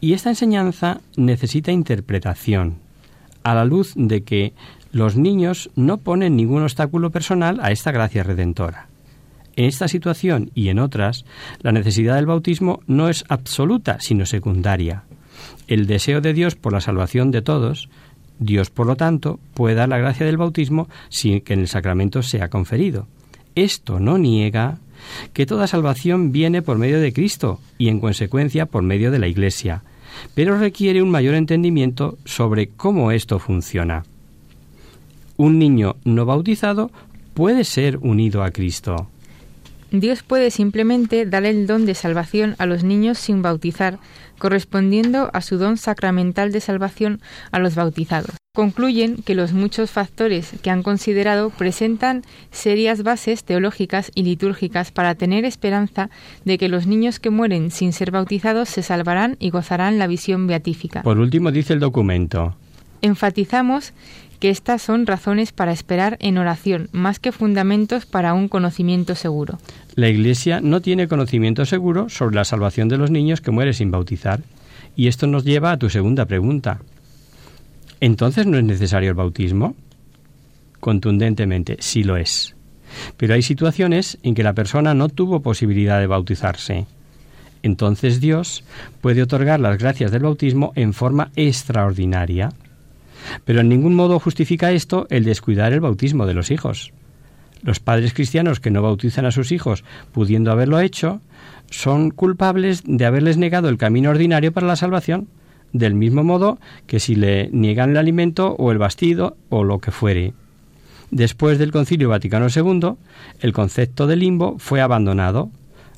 Y 0.00 0.12
esta 0.12 0.30
enseñanza 0.30 1.00
necesita 1.16 1.70
interpretación, 1.70 2.76
a 3.42 3.54
la 3.54 3.64
luz 3.64 3.92
de 3.96 4.22
que 4.22 4.52
los 4.90 5.16
niños 5.16 5.70
no 5.76 5.98
ponen 5.98 6.36
ningún 6.36 6.62
obstáculo 6.62 7.10
personal 7.10 7.60
a 7.62 7.70
esta 7.70 7.92
gracia 7.92 8.22
redentora. 8.22 8.87
En 9.58 9.64
esta 9.64 9.88
situación 9.88 10.52
y 10.54 10.68
en 10.68 10.78
otras, 10.78 11.24
la 11.62 11.72
necesidad 11.72 12.14
del 12.14 12.26
bautismo 12.26 12.80
no 12.86 13.08
es 13.08 13.24
absoluta, 13.28 13.98
sino 13.98 14.24
secundaria. 14.24 15.02
El 15.66 15.88
deseo 15.88 16.20
de 16.20 16.32
Dios 16.32 16.54
por 16.54 16.72
la 16.72 16.80
salvación 16.80 17.32
de 17.32 17.42
todos, 17.42 17.88
Dios, 18.38 18.70
por 18.70 18.86
lo 18.86 18.94
tanto, 18.94 19.40
puede 19.54 19.74
dar 19.74 19.88
la 19.88 19.98
gracia 19.98 20.24
del 20.24 20.36
bautismo 20.36 20.88
sin 21.08 21.40
que 21.40 21.54
en 21.54 21.58
el 21.58 21.66
sacramento 21.66 22.22
sea 22.22 22.50
conferido. 22.50 23.08
Esto 23.56 23.98
no 23.98 24.16
niega 24.16 24.78
que 25.32 25.44
toda 25.44 25.66
salvación 25.66 26.30
viene 26.30 26.62
por 26.62 26.78
medio 26.78 27.00
de 27.00 27.12
Cristo 27.12 27.58
y 27.78 27.88
en 27.88 27.98
consecuencia 27.98 28.66
por 28.66 28.84
medio 28.84 29.10
de 29.10 29.18
la 29.18 29.26
Iglesia, 29.26 29.82
pero 30.36 30.56
requiere 30.56 31.02
un 31.02 31.10
mayor 31.10 31.34
entendimiento 31.34 32.16
sobre 32.24 32.68
cómo 32.68 33.10
esto 33.10 33.40
funciona. 33.40 34.04
Un 35.36 35.58
niño 35.58 35.96
no 36.04 36.26
bautizado 36.26 36.92
puede 37.34 37.64
ser 37.64 37.96
unido 37.96 38.44
a 38.44 38.52
Cristo. 38.52 39.08
Dios 39.90 40.22
puede 40.22 40.50
simplemente 40.50 41.24
dar 41.24 41.44
el 41.44 41.66
don 41.66 41.86
de 41.86 41.94
salvación 41.94 42.56
a 42.58 42.66
los 42.66 42.84
niños 42.84 43.18
sin 43.18 43.40
bautizar, 43.40 43.98
correspondiendo 44.38 45.30
a 45.32 45.40
su 45.40 45.56
don 45.56 45.76
sacramental 45.76 46.52
de 46.52 46.60
salvación 46.60 47.20
a 47.52 47.58
los 47.58 47.74
bautizados. 47.74 48.36
Concluyen 48.54 49.22
que 49.22 49.34
los 49.34 49.52
muchos 49.52 49.90
factores 49.90 50.52
que 50.62 50.70
han 50.70 50.82
considerado 50.82 51.50
presentan 51.50 52.22
serias 52.50 53.02
bases 53.02 53.44
teológicas 53.44 54.10
y 54.14 54.24
litúrgicas 54.24 54.90
para 54.90 55.14
tener 55.14 55.44
esperanza 55.44 56.10
de 56.44 56.58
que 56.58 56.68
los 56.68 56.86
niños 56.86 57.20
que 57.20 57.30
mueren 57.30 57.70
sin 57.70 57.92
ser 57.92 58.10
bautizados 58.10 58.68
se 58.68 58.82
salvarán 58.82 59.36
y 59.38 59.50
gozarán 59.50 59.98
la 59.98 60.06
visión 60.06 60.46
beatífica. 60.46 61.02
Por 61.02 61.18
último, 61.18 61.50
dice 61.50 61.72
el 61.72 61.80
documento. 61.80 62.56
Enfatizamos 63.00 63.92
que 64.38 64.50
estas 64.50 64.82
son 64.82 65.06
razones 65.06 65.52
para 65.52 65.72
esperar 65.72 66.16
en 66.20 66.38
oración, 66.38 66.88
más 66.92 67.18
que 67.18 67.32
fundamentos 67.32 68.06
para 68.06 68.34
un 68.34 68.48
conocimiento 68.48 69.14
seguro. 69.14 69.58
La 69.94 70.08
Iglesia 70.08 70.60
no 70.60 70.80
tiene 70.80 71.08
conocimiento 71.08 71.64
seguro 71.64 72.08
sobre 72.08 72.36
la 72.36 72.44
salvación 72.44 72.88
de 72.88 72.98
los 72.98 73.10
niños 73.10 73.40
que 73.40 73.50
mueren 73.50 73.74
sin 73.74 73.90
bautizar. 73.90 74.40
Y 74.96 75.08
esto 75.08 75.26
nos 75.26 75.44
lleva 75.44 75.72
a 75.72 75.76
tu 75.76 75.90
segunda 75.90 76.26
pregunta. 76.26 76.80
¿Entonces 78.00 78.46
no 78.46 78.58
es 78.58 78.64
necesario 78.64 79.10
el 79.10 79.16
bautismo? 79.16 79.74
Contundentemente, 80.80 81.76
sí 81.80 82.04
lo 82.04 82.16
es. 82.16 82.54
Pero 83.16 83.34
hay 83.34 83.42
situaciones 83.42 84.18
en 84.22 84.34
que 84.34 84.42
la 84.42 84.54
persona 84.54 84.94
no 84.94 85.08
tuvo 85.08 85.40
posibilidad 85.40 85.98
de 85.98 86.06
bautizarse. 86.06 86.86
Entonces 87.62 88.20
Dios 88.20 88.64
puede 89.00 89.22
otorgar 89.22 89.60
las 89.60 89.78
gracias 89.78 90.12
del 90.12 90.22
bautismo 90.22 90.72
en 90.76 90.94
forma 90.94 91.30
extraordinaria. 91.34 92.50
Pero 93.44 93.60
en 93.60 93.68
ningún 93.68 93.94
modo 93.94 94.18
justifica 94.18 94.72
esto 94.72 95.06
el 95.10 95.24
descuidar 95.24 95.72
el 95.72 95.80
bautismo 95.80 96.26
de 96.26 96.34
los 96.34 96.50
hijos. 96.50 96.92
Los 97.62 97.80
padres 97.80 98.14
cristianos 98.14 98.60
que 98.60 98.70
no 98.70 98.82
bautizan 98.82 99.26
a 99.26 99.32
sus 99.32 99.52
hijos, 99.52 99.84
pudiendo 100.12 100.52
haberlo 100.52 100.78
hecho, 100.80 101.20
son 101.70 102.10
culpables 102.10 102.82
de 102.84 103.04
haberles 103.04 103.36
negado 103.36 103.68
el 103.68 103.78
camino 103.78 104.10
ordinario 104.10 104.52
para 104.52 104.66
la 104.66 104.76
salvación, 104.76 105.28
del 105.72 105.94
mismo 105.94 106.24
modo 106.24 106.58
que 106.86 107.00
si 107.00 107.14
le 107.14 107.50
niegan 107.52 107.90
el 107.90 107.96
alimento 107.96 108.54
o 108.58 108.72
el 108.72 108.78
bastido 108.78 109.36
o 109.48 109.64
lo 109.64 109.80
que 109.80 109.90
fuere. 109.90 110.32
Después 111.10 111.58
del 111.58 111.72
Concilio 111.72 112.10
Vaticano 112.10 112.46
II, 112.54 112.94
el 113.40 113.52
concepto 113.52 114.06
de 114.06 114.16
limbo 114.16 114.56
fue 114.58 114.80
abandonado. 114.80 115.50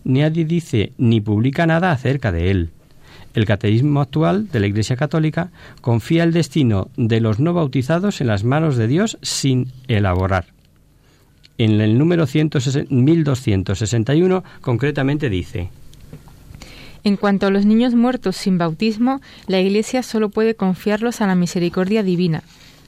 Nadie 0.05 0.45
dice 0.45 0.93
ni 0.99 1.20
publica 1.20 1.66
nada 1.66 1.93
acerca 1.93 2.33
de 2.33 2.51
él. 2.51 2.70
El 3.35 3.47
catecismo 3.47 4.01
actual 4.01 4.49
de 4.49 4.61
la 4.61 4.66
Iglesia 4.66 4.97
Católica 4.97 5.51
confía 5.81 6.24
el 6.24 6.33
destino 6.33 6.89
de 6.97 7.20
los 7.20 7.39
no 7.39 7.55
bautizados 7.55 8.20
en 8.20 8.26
las 8.26 8.43
manos 8.45 8.76
de 8.76 8.89
Dios 8.89 9.18
sin 9.22 9.68
elaborar. 9.87 10.47
En 11.59 11.81
el 11.81 11.97
número 11.99 12.26
1261 12.26 14.45
concretamente 14.61 15.31
dice, 15.31 15.70
en 17.03 17.16
cuanto 17.16 17.47
a 17.47 17.51
los 17.51 17.64
niños 17.64 17.95
muertos 17.95 18.37
sin 18.37 18.59
bautismo, 18.59 19.20
la 19.47 19.61
Iglesia 19.61 20.03
solo 20.03 20.28
puede 20.28 20.55
confiarlos 20.55 21.20
a 21.20 21.26
la 21.26 21.35
misericordia 21.35 22.03
divina, 22.03 22.43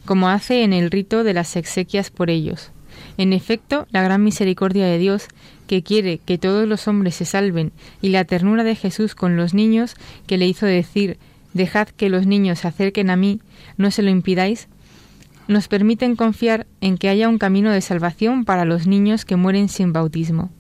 como 0.05 0.29
hace 0.29 0.65
en 0.65 0.73
el 0.73 0.91
rito 0.91 1.25
de 1.25 1.33
las 1.33 1.57
exequias 1.57 2.11
por 2.11 2.29
ellos. 2.29 2.73
En 3.17 3.33
efecto, 3.33 3.87
la 3.91 4.03
gran 4.03 4.23
misericordia 4.23 4.87
de 4.87 4.99
Dios, 4.99 5.29
que 5.73 5.83
quiere 5.83 6.19
que 6.19 6.37
todos 6.37 6.69
los 6.69 6.87
hombres 6.87 7.15
se 7.15 7.25
salven, 7.25 7.73
y 8.03 8.11
la 8.11 8.27
ternura 8.27 8.63
de 8.63 8.77
Jesús 8.77 9.15
con 9.15 9.39
los 9.39 9.55
niños, 9.55 9.95
que 10.27 10.37
le 10.37 10.47
hizo 10.47 10.67
decir 10.67 11.17
Dejad 11.55 11.89
que 11.89 12.11
los 12.11 12.27
niños 12.27 12.59
se 12.59 12.69
acerquen 12.69 13.09
a 13.09 13.17
mí, 13.17 13.41
no 13.79 13.91
se 13.91 14.03
lo 14.03 14.11
impidáis, 14.11 14.69
nos 15.49 15.69
permiten 15.69 16.15
confiar 16.15 16.67
en 16.83 16.99
que 16.99 17.09
haya 17.09 17.27
un 17.27 17.39
camino 17.39 17.71
de 17.71 17.81
salvación 17.81 18.45
para 18.45 18.67
los 18.67 18.87
niños 18.87 19.25
que 19.25 19.37
mueren 19.37 19.71
sin 19.71 19.95
bautismo. 19.95 20.51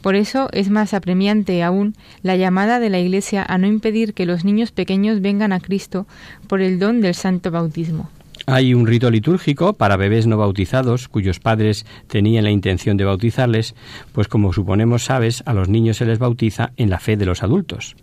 Por 0.00 0.14
eso 0.14 0.48
es 0.52 0.70
más 0.70 0.94
apremiante 0.94 1.62
aún 1.62 1.94
la 2.22 2.34
llamada 2.36 2.80
de 2.80 2.88
la 2.88 3.00
Iglesia 3.00 3.44
a 3.46 3.58
no 3.58 3.66
impedir 3.66 4.14
que 4.14 4.24
los 4.24 4.46
niños 4.46 4.72
pequeños 4.72 5.20
vengan 5.20 5.52
a 5.52 5.60
Cristo 5.60 6.06
por 6.46 6.62
el 6.62 6.78
don 6.78 7.02
del 7.02 7.14
santo 7.14 7.50
bautismo. 7.50 8.08
Hay 8.46 8.74
un 8.74 8.86
rito 8.86 9.10
litúrgico 9.10 9.74
para 9.74 9.96
bebés 9.96 10.26
no 10.26 10.36
bautizados 10.36 11.08
cuyos 11.08 11.38
padres 11.38 11.86
tenían 12.08 12.44
la 12.44 12.50
intención 12.50 12.96
de 12.96 13.04
bautizarles, 13.04 13.74
pues 14.12 14.26
como 14.26 14.52
suponemos 14.52 15.04
sabes, 15.04 15.42
a 15.46 15.54
los 15.54 15.68
niños 15.68 15.98
se 15.98 16.06
les 16.06 16.18
bautiza 16.18 16.72
en 16.76 16.90
la 16.90 16.98
fe 16.98 17.16
de 17.16 17.26
los 17.26 17.42
adultos. 17.42 17.94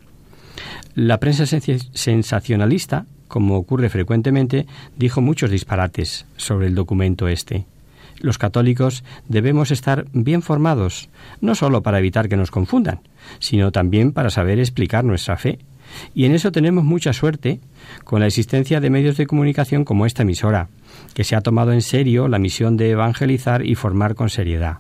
La 0.96 1.20
prensa 1.20 1.46
sensacionalista, 1.46 3.06
como 3.28 3.58
ocurre 3.58 3.90
frecuentemente, 3.90 4.66
dijo 4.96 5.22
muchos 5.22 5.52
disparates 5.52 6.26
sobre 6.38 6.68
el 6.68 6.76
documento 6.76 7.28
este 7.28 7.66
los 8.22 8.38
católicos 8.38 9.04
debemos 9.28 9.72
estar 9.72 10.06
bien 10.14 10.42
formados, 10.42 11.10
no 11.42 11.56
solo 11.56 11.82
para 11.82 12.00
evitar 12.00 12.30
que 12.30 12.38
nos 12.38 12.52
confundan, 12.52 13.02
sino 13.40 13.72
también 13.72 14.12
para 14.12 14.30
saber 14.30 14.60
explicar 14.60 15.04
nuestra 15.04 15.38
fe. 15.38 15.60
Y 16.14 16.26
en 16.26 16.34
eso 16.34 16.52
tenemos 16.52 16.84
mucha 16.84 17.14
suerte 17.14 17.60
con 18.04 18.20
la 18.20 18.28
existencia 18.28 18.80
de 18.80 18.90
medios 18.90 19.18
de 19.18 19.28
comunicación 19.28 19.86
como 19.86 20.06
esta 20.06 20.24
emisora, 20.24 20.70
que 21.14 21.24
se 21.24 21.36
ha 21.36 21.42
tomado 21.42 21.72
en 21.74 21.82
serio 21.82 22.28
la 22.28 22.40
misión 22.40 22.78
de 22.78 22.92
evangelizar 22.92 23.66
y 23.66 23.76
formar 23.76 24.16
con 24.16 24.30
seriedad. 24.30 24.78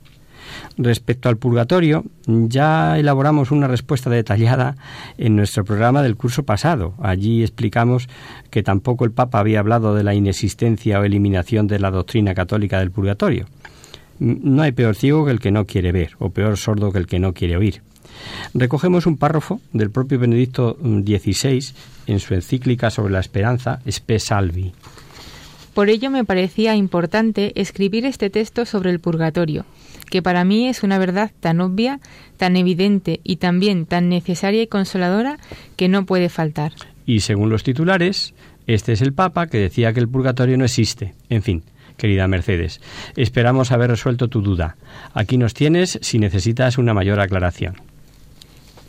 Respecto 0.77 1.29
al 1.29 1.37
purgatorio, 1.37 2.05
ya 2.25 2.97
elaboramos 2.97 3.51
una 3.51 3.67
respuesta 3.67 4.09
detallada 4.09 4.75
en 5.17 5.35
nuestro 5.35 5.63
programa 5.63 6.01
del 6.01 6.15
curso 6.15 6.43
pasado. 6.43 6.93
Allí 7.01 7.43
explicamos 7.43 8.07
que 8.49 8.63
tampoco 8.63 9.05
el 9.05 9.11
Papa 9.11 9.39
había 9.39 9.59
hablado 9.59 9.95
de 9.95 10.03
la 10.03 10.15
inexistencia 10.15 10.99
o 10.99 11.03
eliminación 11.03 11.67
de 11.67 11.79
la 11.79 11.91
doctrina 11.91 12.33
católica 12.33 12.79
del 12.79 12.91
purgatorio. 12.91 13.45
No 14.19 14.63
hay 14.63 14.71
peor 14.71 14.95
ciego 14.95 15.25
que 15.25 15.31
el 15.31 15.39
que 15.39 15.51
no 15.51 15.65
quiere 15.65 15.91
ver, 15.91 16.11
o 16.19 16.29
peor 16.29 16.57
sordo 16.57 16.91
que 16.91 16.99
el 16.99 17.07
que 17.07 17.19
no 17.19 17.33
quiere 17.33 17.55
oír. 17.55 17.81
Recogemos 18.53 19.05
un 19.05 19.17
párrafo 19.17 19.61
del 19.73 19.91
propio 19.91 20.19
Benedicto 20.19 20.77
XVI 20.81 21.73
en 22.07 22.19
su 22.19 22.33
encíclica 22.33 22.89
sobre 22.89 23.13
la 23.13 23.19
esperanza, 23.19 23.81
Spe 23.85 24.19
Salvi. 24.19 24.73
Por 25.73 25.89
ello 25.89 26.09
me 26.09 26.25
parecía 26.25 26.75
importante 26.75 27.53
escribir 27.55 28.05
este 28.05 28.29
texto 28.29 28.65
sobre 28.65 28.91
el 28.91 28.99
purgatorio, 28.99 29.65
que 30.09 30.21
para 30.21 30.43
mí 30.43 30.67
es 30.67 30.83
una 30.83 30.97
verdad 30.97 31.31
tan 31.39 31.61
obvia, 31.61 31.99
tan 32.37 32.57
evidente 32.57 33.21
y 33.23 33.37
también 33.37 33.85
tan 33.85 34.09
necesaria 34.09 34.61
y 34.61 34.67
consoladora 34.67 35.37
que 35.75 35.87
no 35.87 36.05
puede 36.05 36.29
faltar. 36.29 36.73
Y 37.05 37.21
según 37.21 37.49
los 37.49 37.63
titulares, 37.63 38.33
este 38.67 38.93
es 38.93 39.01
el 39.01 39.13
Papa 39.13 39.47
que 39.47 39.57
decía 39.57 39.93
que 39.93 39.99
el 39.99 40.09
purgatorio 40.09 40.57
no 40.57 40.65
existe. 40.65 41.13
En 41.29 41.43
fin, 41.43 41.63
querida 41.97 42.27
Mercedes, 42.27 42.81
esperamos 43.15 43.71
haber 43.71 43.91
resuelto 43.91 44.27
tu 44.27 44.41
duda. 44.41 44.77
Aquí 45.13 45.37
nos 45.37 45.53
tienes 45.53 45.99
si 46.01 46.19
necesitas 46.19 46.77
una 46.77 46.93
mayor 46.93 47.19
aclaración. 47.19 47.88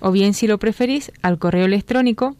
O 0.00 0.10
bien, 0.12 0.34
si 0.34 0.46
lo 0.46 0.58
preferís, 0.58 1.12
al 1.22 1.38
correo 1.38 1.66
electrónico 1.66 2.36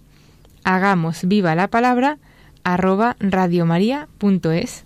hagamos 0.64 1.24
viva 1.24 1.54
la 1.54 1.68
palabra 1.68 2.18
arroba 2.64 3.16
radiomaria.es. 3.20 4.84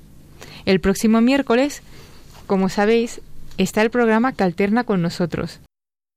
El 0.67 0.81
próximo 0.81 1.21
miércoles 1.21 1.83
como 2.47 2.69
sabéis, 2.69 3.21
está 3.59 3.83
el 3.83 3.91
programa 3.91 4.33
que 4.33 4.45
alterna 4.45 4.85
con 4.85 5.03
nosotros. 5.03 5.61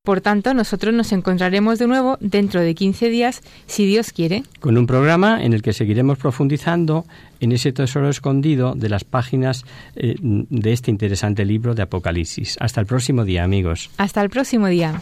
Por 0.03 0.21
tanto, 0.21 0.53
nosotros 0.53 0.93
nos 0.93 1.11
encontraremos 1.11 1.79
de 1.79 1.87
nuevo 1.87 2.17
dentro 2.21 2.61
de 2.61 2.73
15 2.75 3.09
días, 3.09 3.41
si 3.65 3.85
Dios 3.85 4.13
quiere. 4.13 4.43
Con 4.61 4.77
un 4.77 4.87
programa 4.87 5.43
en 5.43 5.51
el 5.51 5.61
que 5.61 5.73
seguiremos 5.73 6.17
profundizando 6.17 7.05
en 7.41 7.51
ese 7.51 7.73
tesoro 7.73 8.09
escondido 8.09 8.73
de 8.73 8.87
las 8.87 9.03
páginas 9.03 9.65
eh, 9.97 10.15
de 10.21 10.71
este 10.71 10.91
interesante 10.91 11.43
libro 11.43 11.75
de 11.75 11.81
Apocalipsis. 11.81 12.55
Hasta 12.61 12.79
el 12.79 12.87
próximo 12.87 13.25
día, 13.25 13.43
amigos. 13.43 13.89
Hasta 13.97 14.21
el 14.21 14.29
próximo 14.29 14.67
día. 14.67 15.01